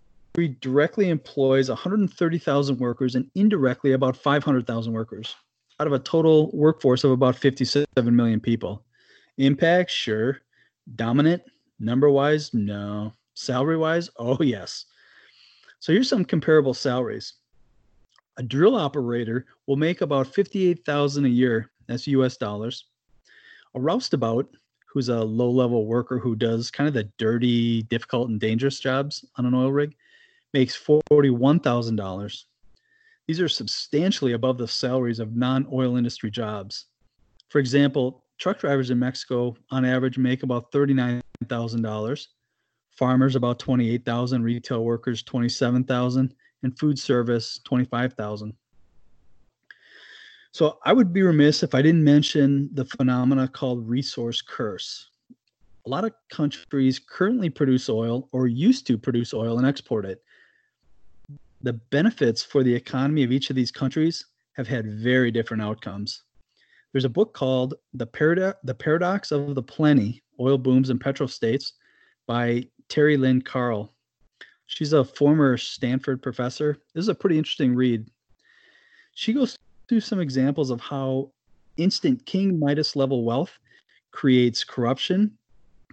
directly 0.62 1.10
employs 1.10 1.68
130,000 1.70 2.80
workers 2.80 3.16
and 3.16 3.30
indirectly 3.36 3.94
about 3.94 4.16
500,000 4.16 4.94
workers 4.94 5.36
out 5.82 5.88
of 5.88 5.94
a 5.94 6.00
total 6.00 6.52
workforce 6.54 7.04
of 7.04 7.10
about 7.10 7.36
57 7.36 7.88
million 8.16 8.40
people. 8.40 8.86
Impact, 9.40 9.90
sure. 9.90 10.42
Dominant, 10.96 11.42
number 11.80 12.08
wise, 12.12 12.54
no. 12.54 13.12
Salary 13.34 13.78
wise, 13.78 14.08
oh 14.18 14.38
yes. 14.42 14.86
So 15.80 15.92
here's 15.92 16.08
some 16.08 16.24
comparable 16.24 16.76
salaries. 16.76 17.34
A 18.38 18.44
drill 18.44 18.76
operator 18.76 19.48
will 19.66 19.76
make 19.76 20.02
about 20.02 20.28
58,000 20.28 21.26
a 21.26 21.30
year, 21.30 21.72
that's 21.88 22.06
US 22.06 22.38
dollars. 22.38 22.86
A 23.74 23.80
roustabout, 23.80 24.54
who's 24.86 25.10
a 25.10 25.24
low-level 25.24 25.88
worker 25.88 26.20
who 26.20 26.36
does 26.36 26.70
kind 26.70 26.88
of 26.88 26.94
the 26.94 27.10
dirty, 27.18 27.82
difficult 27.84 28.30
and 28.30 28.40
dangerous 28.40 28.80
jobs 28.80 29.26
on 29.38 29.48
an 29.48 29.56
oil 29.56 29.72
rig, 29.72 29.96
makes 30.54 30.78
$41,000. 30.78 32.44
These 33.32 33.40
are 33.40 33.48
substantially 33.48 34.34
above 34.34 34.58
the 34.58 34.68
salaries 34.68 35.20
of 35.20 35.38
non-oil 35.38 35.96
industry 35.96 36.30
jobs. 36.30 36.88
For 37.48 37.60
example, 37.60 38.26
truck 38.38 38.60
drivers 38.60 38.90
in 38.90 39.00
Mexico 39.00 39.56
on 39.70 39.86
average 39.86 40.18
make 40.18 40.44
about 40.44 40.70
$39,000 40.74 42.28
farmers 42.90 43.38
about 43.38 43.58
28,000, 43.58 44.44
retail 44.44 44.84
workers 44.84 45.24
27,000, 45.24 46.36
and 46.64 46.78
food 46.78 47.00
service 47.00 47.62
25,000. 47.64 48.54
So 50.52 50.80
I 50.84 50.92
would 50.92 51.14
be 51.14 51.22
remiss 51.22 51.64
if 51.64 51.74
I 51.74 51.82
didn't 51.82 52.04
mention 52.04 52.70
the 52.74 52.84
phenomena 52.84 53.48
called 53.48 53.88
resource 53.88 54.42
curse. 54.42 55.10
A 55.86 55.90
lot 55.90 56.04
of 56.04 56.12
countries 56.30 57.00
currently 57.00 57.50
produce 57.50 57.88
oil 57.88 58.28
or 58.34 58.48
used 58.48 58.86
to 58.88 58.98
produce 58.98 59.34
oil 59.34 59.58
and 59.58 59.66
export 59.66 60.06
it. 60.06 60.22
The 61.64 61.74
benefits 61.74 62.42
for 62.42 62.64
the 62.64 62.74
economy 62.74 63.24
of 63.24 63.32
each 63.32 63.52
of 63.52 63.56
these 63.56 63.72
countries 63.72 64.26
have 64.54 64.68
had 64.68 65.00
very 65.00 65.30
different 65.30 65.62
outcomes. 65.62 66.24
There's 66.92 67.06
a 67.06 67.10
book 67.10 67.34
called 67.34 67.76
The, 67.94 68.08
Parad- 68.08 68.56
the 68.64 68.74
Paradox 68.74 69.32
of 69.32 69.54
the 69.54 69.62
Plenty 69.62 70.24
Oil 70.40 70.58
Booms 70.58 70.90
and 70.90 71.00
Petrostates 71.00 71.74
by 72.26 72.64
Terry 72.90 73.16
Lynn 73.16 73.44
Karl. 73.44 73.94
She's 74.66 74.94
a 74.94 75.04
former 75.04 75.56
Stanford 75.56 76.24
professor. 76.24 76.78
This 76.96 77.04
is 77.04 77.10
a 77.10 77.16
pretty 77.16 77.38
interesting 77.38 77.76
read. 77.76 78.10
She 79.14 79.32
goes 79.32 79.56
through 79.88 80.00
some 80.00 80.20
examples 80.20 80.72
of 80.72 80.82
how 80.82 81.32
instant 81.78 82.26
King 82.26 82.58
Midas 82.58 82.96
level 82.96 83.24
wealth 83.24 83.60
creates 84.12 84.64
corruption, 84.64 85.38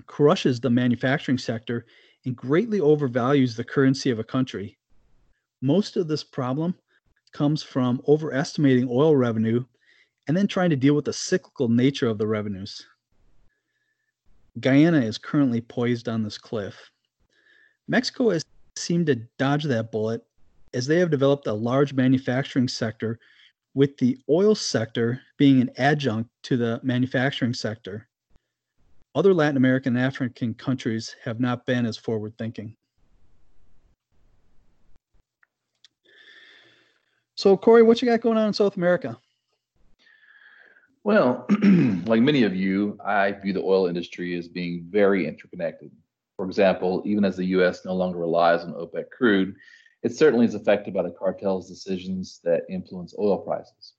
crushes 0.07 0.61
the 0.61 0.71
manufacturing 0.71 1.37
sector, 1.39 1.85
and 2.25 2.35
greatly 2.35 2.81
overvalues 2.81 3.55
the 3.55 3.65
currency 3.65 4.11
of 4.11 4.19
a 4.19 4.25
country. 4.25 4.78
Most 5.61 5.97
of 5.97 6.09
this 6.09 6.23
problem 6.25 6.75
comes 7.33 7.62
from 7.62 8.03
overestimating 8.07 8.88
oil 8.91 9.17
revenue 9.17 9.65
and 10.27 10.37
then 10.37 10.47
trying 10.47 10.71
to 10.71 10.77
deal 10.77 10.95
with 10.95 11.05
the 11.05 11.12
cyclical 11.12 11.69
nature 11.69 12.09
of 12.09 12.19
the 12.19 12.27
revenues. 12.27 12.87
Guyana 14.61 15.00
is 15.00 15.19
currently 15.19 15.61
poised 15.61 16.09
on 16.09 16.23
this 16.23 16.38
cliff. 16.38 16.91
Mexico 17.87 18.31
has 18.31 18.45
seemed 18.77 19.07
to 19.07 19.17
dodge 19.38 19.65
that 19.65 19.91
bullet 19.91 20.25
as 20.75 20.87
they 20.87 20.99
have 20.99 21.11
developed 21.11 21.47
a 21.47 21.53
large 21.53 21.95
manufacturing 21.95 22.69
sector, 22.69 23.19
with 23.75 23.97
the 23.99 24.19
oil 24.29 24.55
sector 24.55 25.21
being 25.37 25.61
an 25.61 25.71
adjunct 25.77 26.31
to 26.43 26.57
the 26.57 26.81
manufacturing 26.83 27.55
sector. 27.55 28.09
Other 29.15 29.33
Latin 29.33 29.57
American 29.57 29.97
and 29.97 30.05
African 30.05 30.55
countries 30.55 31.15
have 31.25 31.41
not 31.41 31.67
been 31.67 31.87
as 31.87 31.97
forward 31.97 32.37
thinking. 32.37 32.77
So, 37.38 37.57
Corey, 37.57 37.85
what 37.85 38.02
you 38.02 38.09
got 38.09 38.21
going 38.21 38.37
on 38.37 38.49
in 38.49 38.52
South 38.52 38.76
America? 38.76 39.16
Well, 41.04 41.47
like 42.04 42.21
many 42.21 42.42
of 42.42 42.52
you, 42.52 42.99
I 43.07 43.30
view 43.30 43.52
the 43.52 43.62
oil 43.62 43.87
industry 43.87 44.37
as 44.37 44.49
being 44.49 44.88
very 44.90 45.25
interconnected. 45.25 45.92
For 46.35 46.45
example, 46.45 47.00
even 47.07 47.25
as 47.25 47.37
the 47.37 47.45
U.S. 47.45 47.85
no 47.85 47.95
longer 47.95 48.18
relies 48.18 48.64
on 48.64 48.73
OPEC 48.73 49.11
crude, 49.11 49.54
it 50.02 50.16
certainly 50.16 50.47
is 50.47 50.57
affected 50.57 50.92
by 50.92 51.04
the 51.04 51.12
cartel's 51.12 51.68
decisions 51.68 52.40
that 52.42 52.64
influence 52.68 53.14
oil 53.16 53.38
prices. 53.38 53.92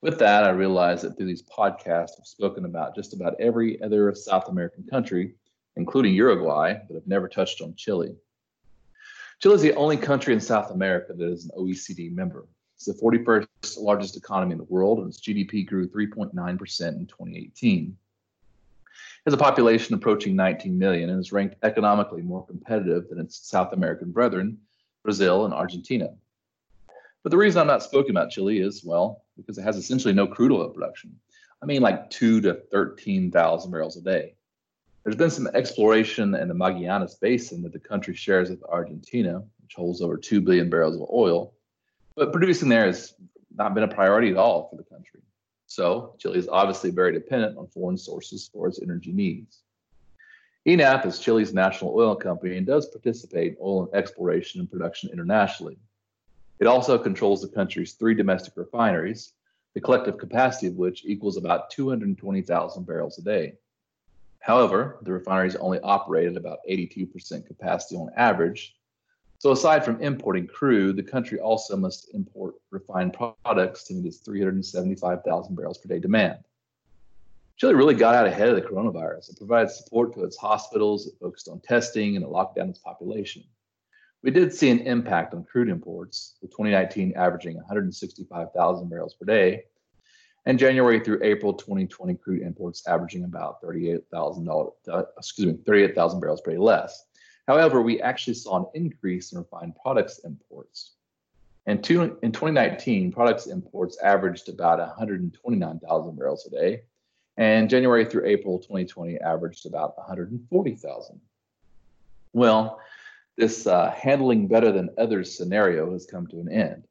With 0.00 0.20
that, 0.20 0.44
I 0.44 0.50
realize 0.50 1.02
that 1.02 1.16
through 1.16 1.26
these 1.26 1.42
podcasts, 1.42 2.12
I've 2.20 2.26
spoken 2.26 2.66
about 2.66 2.94
just 2.94 3.14
about 3.14 3.34
every 3.40 3.82
other 3.82 4.14
South 4.14 4.48
American 4.48 4.84
country, 4.88 5.34
including 5.74 6.14
Uruguay, 6.14 6.78
but 6.86 6.96
I've 6.96 7.08
never 7.08 7.26
touched 7.26 7.62
on 7.62 7.74
Chile. 7.74 8.14
Chile 9.40 9.56
is 9.56 9.62
the 9.62 9.74
only 9.74 9.96
country 9.96 10.32
in 10.32 10.40
South 10.40 10.70
America 10.70 11.14
that 11.14 11.28
is 11.28 11.46
an 11.46 11.50
OECD 11.58 12.14
member. 12.14 12.46
It's 12.76 12.84
the 12.84 12.92
41st 12.92 13.78
largest 13.78 14.16
economy 14.16 14.52
in 14.52 14.58
the 14.58 14.64
world, 14.64 14.98
and 14.98 15.08
its 15.08 15.18
GDP 15.18 15.66
grew 15.66 15.88
3.9% 15.88 16.32
in 16.34 17.06
2018. 17.06 17.96
It 18.86 19.30
has 19.30 19.34
a 19.34 19.38
population 19.38 19.94
approaching 19.94 20.36
19 20.36 20.78
million 20.78 21.10
and 21.10 21.18
is 21.18 21.32
ranked 21.32 21.56
economically 21.62 22.22
more 22.22 22.46
competitive 22.46 23.08
than 23.08 23.18
its 23.18 23.48
South 23.48 23.72
American 23.72 24.12
brethren, 24.12 24.58
Brazil 25.02 25.46
and 25.46 25.54
Argentina. 25.54 26.10
But 27.22 27.30
the 27.30 27.38
reason 27.38 27.60
I'm 27.60 27.66
not 27.66 27.82
speaking 27.82 28.10
about 28.10 28.30
Chile 28.30 28.60
is, 28.60 28.84
well, 28.84 29.24
because 29.36 29.58
it 29.58 29.62
has 29.62 29.76
essentially 29.76 30.14
no 30.14 30.26
crude 30.26 30.52
oil 30.52 30.68
production. 30.68 31.18
I 31.62 31.66
mean, 31.66 31.80
like 31.80 32.10
two 32.10 32.40
to 32.42 32.60
13,000 32.70 33.70
barrels 33.70 33.96
a 33.96 34.02
day. 34.02 34.34
There's 35.02 35.16
been 35.16 35.30
some 35.30 35.48
exploration 35.48 36.34
in 36.34 36.48
the 36.48 36.54
Magallanes 36.54 37.18
Basin 37.18 37.62
that 37.62 37.72
the 37.72 37.78
country 37.78 38.14
shares 38.14 38.50
with 38.50 38.62
Argentina, 38.64 39.42
which 39.62 39.74
holds 39.74 40.02
over 40.02 40.16
2 40.16 40.40
billion 40.40 40.68
barrels 40.68 40.94
of 40.94 41.08
oil, 41.12 41.54
but 42.16 42.32
producing 42.32 42.68
there 42.68 42.86
has 42.86 43.14
not 43.54 43.74
been 43.74 43.84
a 43.84 43.88
priority 43.88 44.30
at 44.30 44.36
all 44.36 44.68
for 44.68 44.76
the 44.76 44.82
country. 44.82 45.20
So 45.66 46.14
Chile 46.18 46.38
is 46.38 46.48
obviously 46.48 46.90
very 46.90 47.12
dependent 47.12 47.58
on 47.58 47.66
foreign 47.68 47.98
sources 47.98 48.48
for 48.52 48.66
its 48.68 48.80
energy 48.80 49.12
needs. 49.12 49.60
ENAP 50.66 51.06
is 51.06 51.18
Chile's 51.18 51.52
national 51.52 51.94
oil 51.94 52.16
company 52.16 52.56
and 52.56 52.66
does 52.66 52.88
participate 52.88 53.52
in 53.52 53.58
oil 53.60 53.88
exploration 53.92 54.60
and 54.60 54.70
production 54.70 55.10
internationally. 55.12 55.78
It 56.58 56.66
also 56.66 56.98
controls 56.98 57.42
the 57.42 57.48
country's 57.48 57.92
three 57.92 58.14
domestic 58.14 58.56
refineries, 58.56 59.34
the 59.74 59.80
collective 59.80 60.18
capacity 60.18 60.68
of 60.68 60.74
which 60.74 61.04
equals 61.04 61.36
about 61.36 61.70
220,000 61.70 62.86
barrels 62.86 63.18
a 63.18 63.22
day. 63.22 63.54
However, 64.40 64.98
the 65.02 65.12
refineries 65.12 65.56
only 65.56 65.80
operate 65.80 66.28
at 66.28 66.36
about 66.36 66.58
82% 66.68 67.46
capacity 67.46 67.96
on 67.96 68.10
average, 68.16 68.76
so 69.38 69.52
aside 69.52 69.84
from 69.84 70.00
importing 70.00 70.46
crude, 70.46 70.96
the 70.96 71.02
country 71.02 71.38
also 71.38 71.76
must 71.76 72.14
import 72.14 72.54
refined 72.70 73.14
products 73.14 73.84
to 73.84 73.94
meet 73.94 74.06
its 74.06 74.18
375,000 74.18 75.54
barrels 75.54 75.78
per 75.78 75.88
day 75.88 75.98
demand. 75.98 76.38
Chile 77.56 77.74
really 77.74 77.94
got 77.94 78.14
out 78.14 78.26
ahead 78.26 78.50
of 78.50 78.54
the 78.54 78.62
coronavirus. 78.62 79.30
It 79.30 79.38
provided 79.38 79.70
support 79.70 80.14
to 80.14 80.24
its 80.24 80.36
hospitals, 80.36 81.06
it 81.06 81.14
focused 81.18 81.48
on 81.48 81.60
testing, 81.60 82.16
and 82.16 82.24
it 82.24 82.28
locked 82.28 82.56
down 82.56 82.68
its 82.68 82.78
population. 82.78 83.44
We 84.22 84.30
did 84.30 84.52
see 84.52 84.70
an 84.70 84.80
impact 84.80 85.32
on 85.32 85.44
crude 85.44 85.68
imports, 85.68 86.36
with 86.42 86.50
2019 86.50 87.14
averaging 87.16 87.56
165,000 87.56 88.88
barrels 88.90 89.14
per 89.14 89.24
day, 89.24 89.64
and 90.44 90.58
January 90.58 91.00
through 91.00 91.20
April 91.22 91.54
2020 91.54 92.14
crude 92.16 92.42
imports 92.42 92.86
averaging 92.86 93.24
about 93.24 93.60
38,000 93.62 94.48
uh, 94.48 95.02
excuse 95.16 95.54
me 95.54 95.58
38,000 95.66 96.20
barrels 96.20 96.40
per 96.40 96.52
day 96.52 96.58
less. 96.58 97.05
However, 97.46 97.80
we 97.80 98.00
actually 98.00 98.34
saw 98.34 98.58
an 98.58 98.66
increase 98.74 99.32
in 99.32 99.38
refined 99.38 99.74
products 99.80 100.18
imports. 100.24 100.92
And 101.66 101.82
two, 101.82 102.18
in 102.22 102.32
2019, 102.32 103.12
products 103.12 103.46
imports 103.46 103.98
averaged 104.02 104.48
about 104.48 104.78
129,000 104.78 106.16
barrels 106.16 106.46
a 106.46 106.50
day, 106.50 106.82
and 107.36 107.68
January 107.68 108.04
through 108.04 108.26
April 108.26 108.58
2020 108.58 109.18
averaged 109.18 109.66
about 109.66 109.96
140,000. 109.98 111.20
Well, 112.32 112.80
this 113.36 113.66
uh, 113.66 113.90
handling 113.90 114.48
better 114.48 114.72
than 114.72 114.90
others 114.98 115.36
scenario 115.36 115.92
has 115.92 116.06
come 116.06 116.26
to 116.28 116.40
an 116.40 116.50
end. 116.50 116.86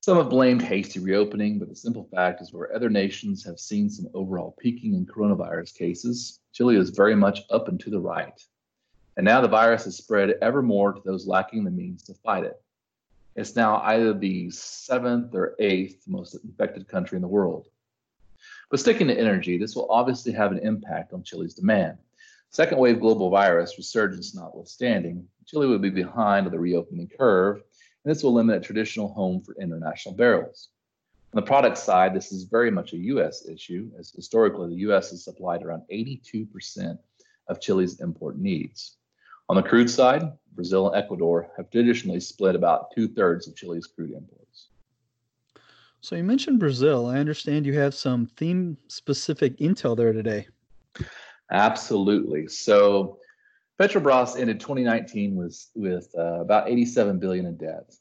Some 0.00 0.16
have 0.16 0.30
blamed 0.30 0.62
hasty 0.62 0.98
reopening, 0.98 1.58
but 1.58 1.68
the 1.68 1.76
simple 1.76 2.08
fact 2.12 2.40
is 2.40 2.52
where 2.52 2.74
other 2.74 2.90
nations 2.90 3.44
have 3.44 3.60
seen 3.60 3.88
some 3.88 4.08
overall 4.14 4.56
peaking 4.58 4.94
in 4.94 5.06
coronavirus 5.06 5.74
cases, 5.74 6.40
Chile 6.52 6.76
is 6.76 6.90
very 6.90 7.14
much 7.14 7.42
up 7.50 7.68
and 7.68 7.78
to 7.80 7.90
the 7.90 8.00
right. 8.00 8.44
And 9.16 9.24
now 9.24 9.40
the 9.40 9.48
virus 9.48 9.84
has 9.84 9.96
spread 9.96 10.34
ever 10.40 10.62
more 10.62 10.92
to 10.92 11.00
those 11.04 11.26
lacking 11.26 11.64
the 11.64 11.70
means 11.70 12.02
to 12.04 12.14
fight 12.14 12.44
it. 12.44 12.60
It's 13.36 13.56
now 13.56 13.80
either 13.84 14.12
the 14.14 14.50
seventh 14.50 15.34
or 15.34 15.54
eighth 15.58 16.08
most 16.08 16.34
infected 16.34 16.88
country 16.88 17.16
in 17.16 17.22
the 17.22 17.28
world. 17.28 17.68
But 18.70 18.80
sticking 18.80 19.08
to 19.08 19.18
energy, 19.18 19.58
this 19.58 19.76
will 19.76 19.90
obviously 19.90 20.32
have 20.32 20.52
an 20.52 20.58
impact 20.58 21.12
on 21.12 21.22
Chile's 21.22 21.54
demand. 21.54 21.98
Second 22.50 22.78
wave 22.78 23.00
global 23.00 23.30
virus 23.30 23.76
resurgence 23.76 24.34
notwithstanding, 24.34 25.26
Chile 25.46 25.66
will 25.66 25.78
be 25.78 25.90
behind 25.90 26.46
on 26.46 26.52
the 26.52 26.58
reopening 26.58 27.08
curve, 27.08 27.56
and 27.56 28.10
this 28.10 28.22
will 28.22 28.32
limit 28.32 28.56
a 28.56 28.60
traditional 28.60 29.12
home 29.12 29.42
for 29.42 29.54
international 29.54 30.14
barrels. 30.14 30.68
On 31.34 31.40
the 31.40 31.46
product 31.46 31.78
side, 31.78 32.14
this 32.14 32.32
is 32.32 32.44
very 32.44 32.70
much 32.70 32.92
a 32.92 32.98
U.S. 32.98 33.46
issue, 33.46 33.90
as 33.98 34.10
historically 34.10 34.68
the 34.68 34.82
U.S. 34.82 35.10
has 35.10 35.24
supplied 35.24 35.62
around 35.62 35.82
82% 35.90 36.98
of 37.48 37.60
Chile's 37.60 38.00
import 38.00 38.36
needs. 38.38 38.96
On 39.48 39.56
the 39.56 39.62
crude 39.62 39.90
side, 39.90 40.22
Brazil 40.54 40.88
and 40.88 41.02
Ecuador 41.02 41.50
have 41.56 41.70
traditionally 41.70 42.20
split 42.20 42.54
about 42.54 42.90
two 42.94 43.08
thirds 43.08 43.48
of 43.48 43.56
Chile's 43.56 43.86
crude 43.86 44.12
imports. 44.12 44.68
So 46.00 46.16
you 46.16 46.24
mentioned 46.24 46.58
Brazil. 46.58 47.06
I 47.06 47.18
understand 47.18 47.64
you 47.64 47.78
have 47.78 47.94
some 47.94 48.26
theme 48.36 48.76
specific 48.88 49.58
intel 49.58 49.96
there 49.96 50.12
today. 50.12 50.48
Absolutely. 51.50 52.48
So 52.48 53.18
Petrobras 53.80 54.38
ended 54.38 54.58
2019 54.58 55.36
with, 55.36 55.70
with 55.74 56.08
uh, 56.16 56.40
about 56.40 56.68
87 56.68 57.18
billion 57.18 57.46
in 57.46 57.56
debt. 57.56 57.94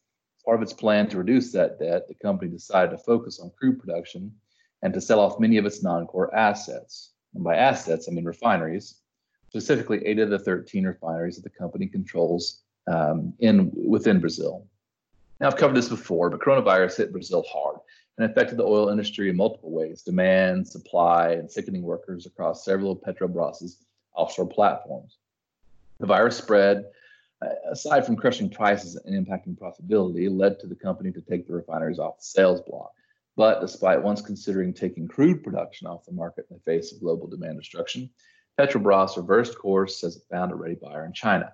Part 0.46 0.58
of 0.58 0.64
its 0.64 0.74
plan 0.74 1.08
to 1.10 1.18
reduce 1.18 1.52
that 1.52 1.80
debt, 1.80 2.08
the 2.08 2.16
company 2.16 2.50
decided 2.50 2.92
to 2.92 2.98
focus 2.98 3.40
on 3.40 3.52
crude 3.58 3.80
production 3.80 4.34
and 4.82 4.94
to 4.94 5.02
sell 5.02 5.20
off 5.20 5.40
many 5.40 5.58
of 5.58 5.66
its 5.66 5.84
non-core 5.84 6.36
assets. 6.36 7.12
And 7.36 7.44
by 7.44 7.56
assets, 7.56 8.08
I 8.10 8.14
mean 8.14 8.26
refineries, 8.26 9.01
specifically 9.52 10.02
eight 10.06 10.18
of 10.18 10.30
the 10.30 10.40
13 10.40 10.86
refineries 10.86 11.36
that 11.36 11.44
the 11.44 11.50
company 11.50 11.86
controls 11.86 12.62
um, 12.88 13.34
in 13.40 13.70
within 13.76 14.22
Brazil. 14.22 14.66
Now, 15.42 15.48
I've 15.48 15.58
covered 15.58 15.76
this 15.76 15.90
before, 15.90 16.30
but 16.30 16.40
coronavirus 16.40 16.96
hit 16.96 17.12
Brazil 17.12 17.44
hard 17.52 17.80
and 18.18 18.32
affected 18.32 18.58
the 18.58 18.64
oil 18.64 18.88
industry 18.88 19.30
in 19.30 19.36
multiple 19.36 19.70
ways 19.70 20.04
demand, 20.04 20.66
supply, 20.66 21.32
and 21.32 21.52
sickening 21.52 21.82
workers 21.82 22.26
across 22.26 22.64
several 22.64 22.94
of 22.94 23.02
Petrobras's 23.02 23.84
offshore 24.16 24.48
platforms. 24.48 25.18
The 26.00 26.08
virus 26.08 26.38
spread, 26.38 26.86
uh, 27.42 27.50
aside 27.72 28.06
from 28.06 28.16
crushing 28.16 28.50
prices 28.50 28.96
and 29.04 29.14
impacting 29.14 29.58
profitability, 29.58 30.30
led 30.32 30.60
to 30.60 30.68
the 30.68 30.76
company 30.76 31.12
to 31.12 31.22
take 31.22 31.46
the 31.46 31.54
refineries 31.54 32.00
off 32.00 32.20
the 32.20 32.24
sales 32.24 32.62
block. 32.62 32.94
But 33.36 33.60
despite 33.60 34.02
once 34.02 34.22
considering 34.22 34.74
taking 34.74 35.10
crude 35.10 35.44
production 35.44 35.88
off 35.88 36.06
the 36.06 36.14
market 36.14 36.46
in 36.50 36.56
the 36.56 36.64
face 36.64 36.94
of 36.94 37.02
global 37.02 37.28
demand 37.28 37.58
destruction, 37.58 38.10
Petrobras 38.62 39.18
reversed 39.18 39.58
course 39.58 40.04
as 40.04 40.18
it 40.18 40.24
found 40.30 40.52
a 40.52 40.56
ready 40.56 40.76
buyer 40.76 41.04
in 41.04 41.14
China. 41.14 41.52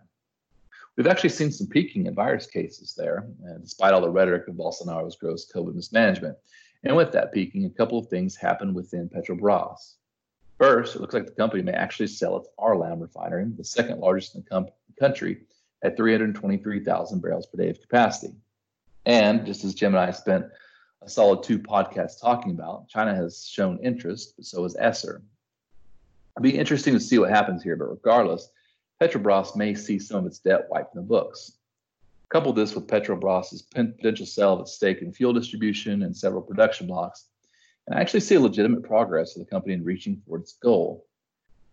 We've 0.97 1.07
actually 1.07 1.29
seen 1.29 1.53
some 1.53 1.67
peaking 1.67 2.05
in 2.05 2.13
virus 2.13 2.47
cases 2.47 2.93
there, 2.97 3.25
despite 3.61 3.93
all 3.93 4.01
the 4.01 4.09
rhetoric 4.09 4.45
of 4.49 4.55
Bolsonaro's 4.55 5.15
gross 5.15 5.49
COVID 5.49 5.73
mismanagement. 5.73 6.35
And 6.83 6.97
with 6.97 7.13
that 7.13 7.31
peaking, 7.31 7.63
a 7.63 7.69
couple 7.69 7.97
of 7.97 8.07
things 8.07 8.35
happened 8.35 8.75
within 8.75 9.07
Petrobras. 9.07 9.93
First, 10.57 10.95
it 10.95 11.01
looks 11.01 11.13
like 11.13 11.25
the 11.25 11.31
company 11.31 11.63
may 11.63 11.71
actually 11.71 12.07
sell 12.07 12.35
its 12.35 12.49
RLAM 12.59 12.99
refinery, 12.99 13.45
the 13.55 13.63
second 13.63 14.01
largest 14.01 14.35
in 14.35 14.41
the 14.41 14.49
com- 14.49 14.67
country, 14.99 15.43
at 15.83 15.95
323,000 15.95 17.21
barrels 17.21 17.45
per 17.45 17.63
day 17.63 17.69
of 17.69 17.79
capacity. 17.79 18.33
And 19.05 19.45
just 19.45 19.63
as 19.63 19.75
Jim 19.75 19.95
and 19.95 20.03
I 20.03 20.11
spent 20.11 20.47
a 21.01 21.07
solid 21.07 21.41
two 21.41 21.57
podcasts 21.57 22.19
talking 22.19 22.51
about, 22.51 22.89
China 22.89 23.15
has 23.15 23.47
shown 23.47 23.79
interest, 23.79 24.33
but 24.35 24.45
so 24.45 24.63
has 24.63 24.75
Esser, 24.77 25.21
It'll 26.37 26.43
be 26.43 26.57
interesting 26.59 26.93
to 26.93 26.99
see 26.99 27.17
what 27.17 27.31
happens 27.31 27.63
here, 27.63 27.75
but 27.75 27.89
regardless, 27.89 28.51
Petrobras 29.01 29.55
may 29.55 29.73
see 29.73 29.97
some 29.97 30.17
of 30.17 30.27
its 30.27 30.37
debt 30.37 30.67
wiped 30.69 30.93
in 30.93 31.01
the 31.01 31.07
books. 31.07 31.53
Couple 32.29 32.53
this 32.53 32.75
with 32.75 32.85
Petrobras's 32.85 33.63
potential 33.63 34.27
sale 34.27 34.53
of 34.53 34.59
its 34.59 34.73
stake 34.73 35.01
in 35.01 35.11
fuel 35.11 35.33
distribution 35.33 36.03
and 36.03 36.15
several 36.15 36.43
production 36.43 36.85
blocks, 36.85 37.25
and 37.87 37.97
I 37.97 38.01
actually 38.01 38.19
see 38.19 38.35
a 38.35 38.39
legitimate 38.39 38.83
progress 38.83 39.35
of 39.35 39.43
the 39.43 39.49
company 39.49 39.73
in 39.73 39.83
reaching 39.83 40.21
for 40.27 40.37
its 40.37 40.53
goal. 40.53 41.07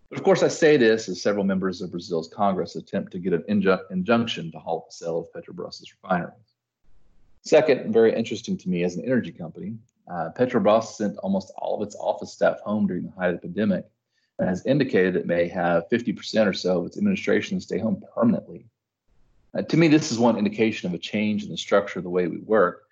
But 0.09 0.16
of 0.16 0.24
course, 0.24 0.42
I 0.42 0.48
say 0.48 0.79
this 0.79 1.11
as 1.11 1.20
several 1.20 1.44
members 1.44 1.83
of 1.83 1.90
Brazil's 1.90 2.29
Congress 2.29 2.74
attempt 2.74 3.12
to 3.12 3.18
get 3.18 3.35
an 3.35 3.44
inju- 3.50 3.90
injunction 3.90 4.50
to 4.53 4.59
halt 4.59 4.87
the 4.88 4.94
sale 4.94 5.18
of 5.18 5.33
Petrobras's 5.35 5.92
refineries. 5.92 6.55
Second, 7.42 7.81
and 7.81 7.92
very 7.92 8.16
interesting 8.16 8.57
to 8.57 8.70
me 8.70 8.83
as 8.83 8.96
an 8.96 9.05
energy 9.05 9.33
company, 9.33 9.74
uh, 10.11 10.31
Petrobras 10.35 10.96
sent 10.96 11.18
almost 11.18 11.53
all 11.59 11.77
of 11.77 11.87
its 11.87 11.96
office 11.96 12.33
staff 12.33 12.61
home 12.61 12.87
during 12.87 13.05
the 13.05 13.11
height 13.11 13.35
of 13.35 13.42
the 13.42 13.46
pandemic 13.46 13.85
has 14.38 14.66
indicated 14.66 15.16
it 15.16 15.27
may 15.27 15.49
have 15.49 15.88
50% 15.90 16.47
or 16.47 16.53
so 16.53 16.81
of 16.81 16.87
its 16.87 16.99
administration 16.99 17.61
stay 17.61 17.79
home 17.79 18.03
permanently. 18.14 18.66
Uh, 19.57 19.62
to 19.62 19.77
me, 19.77 19.88
this 19.88 20.11
is 20.11 20.18
one 20.18 20.37
indication 20.37 20.88
of 20.88 20.94
a 20.94 20.99
change 20.99 21.44
in 21.44 21.51
the 21.51 21.57
structure 21.57 22.01
of 22.01 22.03
the 22.03 22.11
way 22.11 22.27
we 22.27 22.38
work 22.38 22.85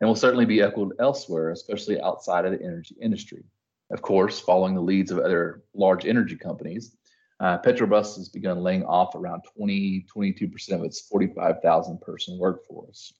and 0.00 0.08
will 0.08 0.16
certainly 0.16 0.46
be 0.46 0.62
echoed 0.62 0.94
elsewhere, 0.98 1.50
especially 1.50 2.00
outside 2.00 2.44
of 2.44 2.52
the 2.52 2.62
energy 2.62 2.96
industry. 3.00 3.44
Of 3.90 4.02
course, 4.02 4.38
following 4.38 4.74
the 4.74 4.80
leads 4.80 5.10
of 5.10 5.18
other 5.18 5.62
large 5.74 6.06
energy 6.06 6.36
companies, 6.36 6.96
uh, 7.40 7.58
Petrobras 7.58 8.16
has 8.16 8.28
begun 8.28 8.62
laying 8.62 8.84
off 8.84 9.14
around 9.14 9.42
20, 9.56 10.06
22% 10.14 10.72
of 10.72 10.84
its 10.84 11.00
45,000 11.02 12.00
person 12.00 12.38
workforce. 12.38 13.12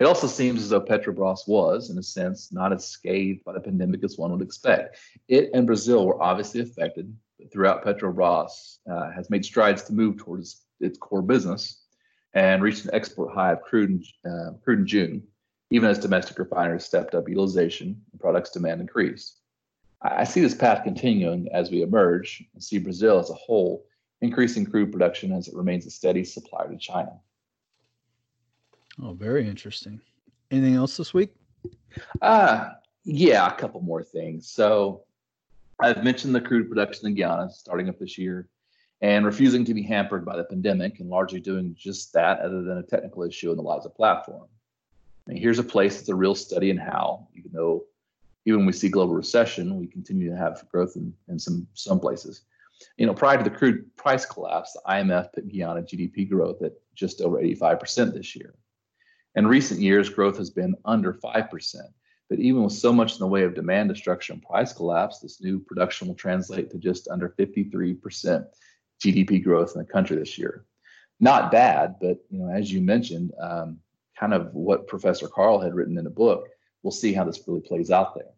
It 0.00 0.04
also 0.04 0.28
seems 0.28 0.62
as 0.62 0.70
though 0.70 0.80
Petrobras 0.80 1.48
was, 1.48 1.90
in 1.90 1.98
a 1.98 2.02
sense, 2.02 2.52
not 2.52 2.72
as 2.72 2.86
scathed 2.86 3.44
by 3.44 3.52
the 3.52 3.60
pandemic 3.60 4.04
as 4.04 4.16
one 4.16 4.30
would 4.30 4.42
expect. 4.42 4.98
It 5.26 5.50
and 5.54 5.66
Brazil 5.66 6.06
were 6.06 6.22
obviously 6.22 6.60
affected, 6.60 7.12
but 7.38 7.52
throughout 7.52 7.84
Petrobras 7.84 8.78
uh, 8.88 9.10
has 9.10 9.28
made 9.28 9.44
strides 9.44 9.82
to 9.84 9.92
move 9.92 10.16
towards 10.16 10.62
its 10.80 10.98
core 10.98 11.22
business 11.22 11.82
and 12.34 12.62
reached 12.62 12.84
an 12.84 12.94
export 12.94 13.34
high 13.34 13.52
of 13.52 13.62
crude 13.62 14.04
in, 14.24 14.30
uh, 14.30 14.52
crude 14.62 14.80
in 14.80 14.86
June, 14.86 15.22
even 15.70 15.90
as 15.90 15.98
domestic 15.98 16.38
refineries 16.38 16.84
stepped 16.84 17.16
up 17.16 17.28
utilization 17.28 18.00
and 18.12 18.20
products 18.20 18.50
demand 18.50 18.80
increased. 18.80 19.38
I 20.00 20.22
see 20.22 20.40
this 20.40 20.54
path 20.54 20.84
continuing 20.84 21.48
as 21.52 21.72
we 21.72 21.82
emerge 21.82 22.44
and 22.54 22.62
see 22.62 22.78
Brazil 22.78 23.18
as 23.18 23.30
a 23.30 23.34
whole 23.34 23.84
increasing 24.20 24.64
crude 24.64 24.92
production 24.92 25.32
as 25.32 25.48
it 25.48 25.56
remains 25.56 25.86
a 25.86 25.90
steady 25.90 26.22
supplier 26.22 26.70
to 26.70 26.76
China. 26.76 27.18
Oh, 29.02 29.12
very 29.12 29.46
interesting. 29.46 30.00
Anything 30.50 30.74
else 30.74 30.96
this 30.96 31.14
week? 31.14 31.34
Uh, 32.20 32.70
yeah, 33.04 33.46
a 33.46 33.54
couple 33.54 33.80
more 33.80 34.02
things. 34.02 34.48
So 34.48 35.04
I've 35.80 36.02
mentioned 36.02 36.34
the 36.34 36.40
crude 36.40 36.68
production 36.68 37.06
in 37.06 37.14
Guyana 37.14 37.50
starting 37.50 37.88
up 37.88 37.98
this 37.98 38.18
year 38.18 38.48
and 39.00 39.24
refusing 39.24 39.64
to 39.64 39.74
be 39.74 39.82
hampered 39.82 40.24
by 40.24 40.36
the 40.36 40.44
pandemic 40.44 40.98
and 40.98 41.08
largely 41.08 41.38
doing 41.38 41.76
just 41.78 42.12
that 42.14 42.40
other 42.40 42.62
than 42.62 42.78
a 42.78 42.82
technical 42.82 43.22
issue 43.22 43.50
in 43.50 43.56
the 43.56 43.62
Liza 43.62 43.90
platform. 43.90 44.48
I 45.26 45.32
mean, 45.32 45.40
here's 45.40 45.58
a 45.58 45.64
place 45.64 45.96
that's 45.96 46.08
a 46.08 46.14
real 46.14 46.34
study 46.34 46.70
in 46.70 46.76
how, 46.76 47.28
even 47.34 47.52
though 47.52 47.84
even 48.46 48.66
we 48.66 48.72
see 48.72 48.88
global 48.88 49.14
recession, 49.14 49.76
we 49.76 49.86
continue 49.86 50.30
to 50.30 50.36
have 50.36 50.64
growth 50.72 50.96
in, 50.96 51.12
in 51.28 51.38
some 51.38 51.68
some 51.74 52.00
places. 52.00 52.42
You 52.96 53.06
know, 53.06 53.14
prior 53.14 53.36
to 53.36 53.44
the 53.44 53.50
crude 53.50 53.94
price 53.96 54.24
collapse, 54.24 54.72
the 54.72 54.80
IMF 54.88 55.32
put 55.32 55.52
Guyana 55.52 55.82
GDP 55.82 56.28
growth 56.28 56.62
at 56.62 56.72
just 56.94 57.20
over 57.20 57.36
85% 57.38 58.14
this 58.14 58.34
year. 58.34 58.54
In 59.34 59.46
recent 59.46 59.80
years, 59.80 60.08
growth 60.08 60.38
has 60.38 60.50
been 60.50 60.74
under 60.84 61.14
5%. 61.14 61.76
But 62.28 62.40
even 62.40 62.62
with 62.62 62.74
so 62.74 62.92
much 62.92 63.14
in 63.14 63.18
the 63.20 63.26
way 63.26 63.44
of 63.44 63.54
demand 63.54 63.88
destruction 63.88 64.34
and 64.34 64.42
price 64.42 64.72
collapse, 64.72 65.18
this 65.18 65.40
new 65.40 65.58
production 65.58 66.08
will 66.08 66.14
translate 66.14 66.70
to 66.70 66.78
just 66.78 67.08
under 67.08 67.30
53% 67.38 68.46
GDP 69.02 69.42
growth 69.42 69.72
in 69.74 69.80
the 69.80 69.90
country 69.90 70.16
this 70.16 70.36
year. 70.36 70.64
Not 71.20 71.50
bad, 71.50 71.96
but 72.00 72.18
you 72.30 72.38
know, 72.38 72.50
as 72.50 72.70
you 72.70 72.80
mentioned, 72.80 73.32
um, 73.40 73.78
kind 74.18 74.34
of 74.34 74.54
what 74.54 74.86
Professor 74.86 75.28
Karl 75.28 75.58
had 75.58 75.74
written 75.74 75.98
in 75.98 76.06
a 76.06 76.10
book. 76.10 76.48
We'll 76.82 76.90
see 76.90 77.12
how 77.12 77.24
this 77.24 77.40
really 77.46 77.60
plays 77.60 77.90
out 77.90 78.14
there. 78.14 78.32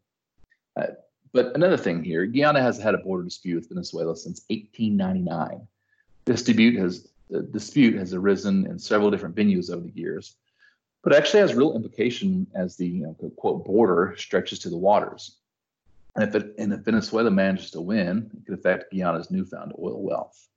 Uh, 0.76 0.92
but 1.32 1.54
another 1.54 1.76
thing 1.76 2.02
here, 2.02 2.26
Guyana 2.26 2.62
has 2.62 2.78
had 2.78 2.94
a 2.94 2.98
border 2.98 3.24
dispute 3.24 3.56
with 3.56 3.68
Venezuela 3.68 4.16
since 4.16 4.42
1899. 4.48 5.66
This 6.24 6.42
dispute 6.42 6.78
has 6.78 7.08
the 7.28 7.42
dispute 7.42 7.94
has 7.94 8.12
arisen 8.12 8.66
in 8.66 8.78
several 8.78 9.10
different 9.10 9.36
venues 9.36 9.70
over 9.70 9.82
the 9.82 9.92
years, 9.94 10.36
but 11.02 11.12
it 11.12 11.16
actually 11.16 11.40
has 11.40 11.54
real 11.54 11.74
implication 11.74 12.46
as 12.54 12.76
the 12.76 12.86
you 12.86 13.02
know, 13.02 13.14
quote 13.36 13.64
border 13.64 14.14
stretches 14.18 14.58
to 14.60 14.70
the 14.70 14.76
waters. 14.76 15.36
And 16.16 16.24
if, 16.24 16.34
it, 16.34 16.54
and 16.58 16.72
if 16.72 16.80
Venezuela 16.80 17.30
manages 17.30 17.70
to 17.72 17.80
win, 17.80 18.30
it 18.36 18.44
could 18.44 18.58
affect 18.58 18.92
Guyana's 18.92 19.30
newfound 19.30 19.72
oil 19.78 20.02
wealth. 20.02 20.48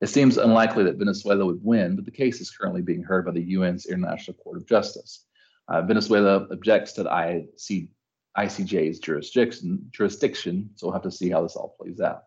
It 0.00 0.08
seems 0.08 0.38
unlikely 0.38 0.84
that 0.84 0.96
Venezuela 0.96 1.44
would 1.44 1.64
win, 1.64 1.96
but 1.96 2.04
the 2.04 2.10
case 2.10 2.40
is 2.40 2.50
currently 2.50 2.82
being 2.82 3.02
heard 3.02 3.26
by 3.26 3.32
the 3.32 3.54
UN's 3.54 3.86
International 3.86 4.34
Court 4.34 4.56
of 4.56 4.66
Justice. 4.66 5.26
Uh, 5.68 5.82
Venezuela 5.82 6.46
objects 6.50 6.92
to 6.92 7.02
the 7.02 7.10
IC, 7.10 7.88
ICJ's 8.36 8.98
jurisdiction, 8.98 9.86
jurisdiction, 9.90 10.70
so 10.74 10.86
we'll 10.86 10.94
have 10.94 11.02
to 11.02 11.10
see 11.10 11.30
how 11.30 11.42
this 11.42 11.56
all 11.56 11.76
plays 11.78 12.00
out. 12.00 12.24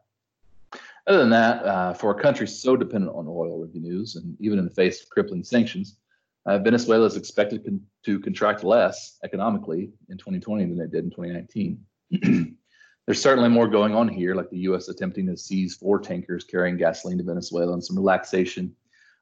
Other 1.08 1.19
than 1.19 1.32
that, 1.32 1.65
uh, 1.65 1.93
for 1.93 2.12
a 2.12 2.21
country 2.21 2.47
so 2.47 2.78
dependent 2.78 3.13
on 3.15 3.28
oil 3.28 3.60
revenues, 3.60 4.15
and 4.15 4.38
even 4.39 4.60
in 4.60 4.65
the 4.65 4.71
face 4.71 5.02
of 5.02 5.10
crippling 5.10 5.43
sanctions, 5.43 5.97
uh, 6.45 6.58
Venezuela 6.60 7.06
is 7.06 7.15
expected 7.15 7.63
con- 7.63 7.82
to 8.03 8.19
contract 8.19 8.63
less 8.63 9.17
economically 9.23 9.91
in 10.10 10.17
2020 10.17 10.65
than 10.65 10.79
it 10.79 10.91
did 10.91 11.06
in 11.06 11.12
2019. 11.12 11.86
There's 13.06 13.21
certainly 13.21 13.49
more 13.49 13.67
going 13.67 13.93
on 13.93 14.08
here, 14.08 14.34
like 14.34 14.49
the 14.49 14.60
U.S. 14.60 14.88
attempting 14.88 15.27
to 15.27 15.36
seize 15.36 15.75
four 15.75 15.99
tankers 15.99 16.45
carrying 16.45 16.77
gasoline 16.77 17.17
to 17.17 17.23
Venezuela 17.23 17.73
and 17.73 17.84
some 17.84 17.97
relaxation 17.97 18.73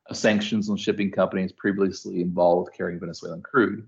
of 0.07 0.17
sanctions 0.17 0.69
on 0.69 0.77
shipping 0.77 1.09
companies 1.09 1.51
previously 1.51 2.21
involved 2.21 2.67
with 2.67 2.77
carrying 2.77 2.99
Venezuelan 2.99 3.41
crude. 3.41 3.87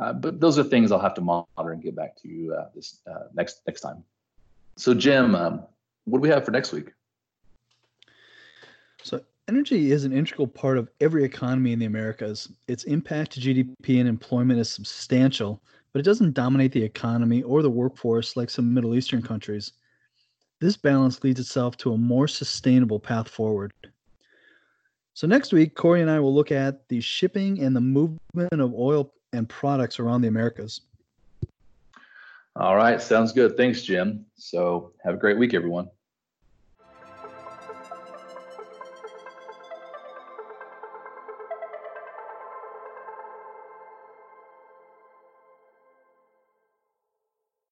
Uh, 0.00 0.12
but 0.12 0.40
those 0.40 0.58
are 0.58 0.64
things 0.64 0.90
I'll 0.90 0.98
have 0.98 1.14
to 1.14 1.20
monitor 1.20 1.72
and 1.72 1.82
get 1.82 1.94
back 1.94 2.16
to 2.22 2.28
you 2.28 2.54
uh, 2.54 2.68
this 2.74 3.00
uh, 3.06 3.24
next 3.34 3.60
next 3.66 3.82
time. 3.82 4.02
So, 4.76 4.94
Jim, 4.94 5.34
um, 5.34 5.62
what 6.04 6.18
do 6.18 6.22
we 6.22 6.30
have 6.30 6.44
for 6.44 6.52
next 6.52 6.72
week? 6.72 6.90
Energy 9.50 9.90
is 9.90 10.04
an 10.04 10.12
integral 10.12 10.46
part 10.46 10.78
of 10.78 10.88
every 11.00 11.24
economy 11.24 11.72
in 11.72 11.80
the 11.80 11.84
Americas. 11.84 12.52
Its 12.68 12.84
impact 12.84 13.32
to 13.32 13.40
GDP 13.40 13.98
and 13.98 14.08
employment 14.08 14.60
is 14.60 14.70
substantial, 14.70 15.60
but 15.92 15.98
it 15.98 16.04
doesn't 16.04 16.34
dominate 16.34 16.70
the 16.70 16.84
economy 16.84 17.42
or 17.42 17.60
the 17.60 17.68
workforce 17.68 18.36
like 18.36 18.48
some 18.48 18.72
Middle 18.72 18.94
Eastern 18.94 19.20
countries. 19.20 19.72
This 20.60 20.76
balance 20.76 21.24
leads 21.24 21.40
itself 21.40 21.76
to 21.78 21.92
a 21.92 21.98
more 21.98 22.28
sustainable 22.28 23.00
path 23.00 23.28
forward. 23.28 23.72
So, 25.14 25.26
next 25.26 25.52
week, 25.52 25.74
Corey 25.74 26.00
and 26.00 26.10
I 26.12 26.20
will 26.20 26.32
look 26.32 26.52
at 26.52 26.88
the 26.88 27.00
shipping 27.00 27.60
and 27.60 27.74
the 27.74 27.80
movement 27.80 28.20
of 28.52 28.72
oil 28.72 29.12
and 29.32 29.48
products 29.48 29.98
around 29.98 30.20
the 30.20 30.28
Americas. 30.28 30.82
All 32.54 32.76
right, 32.76 33.02
sounds 33.02 33.32
good. 33.32 33.56
Thanks, 33.56 33.82
Jim. 33.82 34.24
So, 34.36 34.92
have 35.02 35.14
a 35.14 35.18
great 35.18 35.38
week, 35.38 35.54
everyone. 35.54 35.88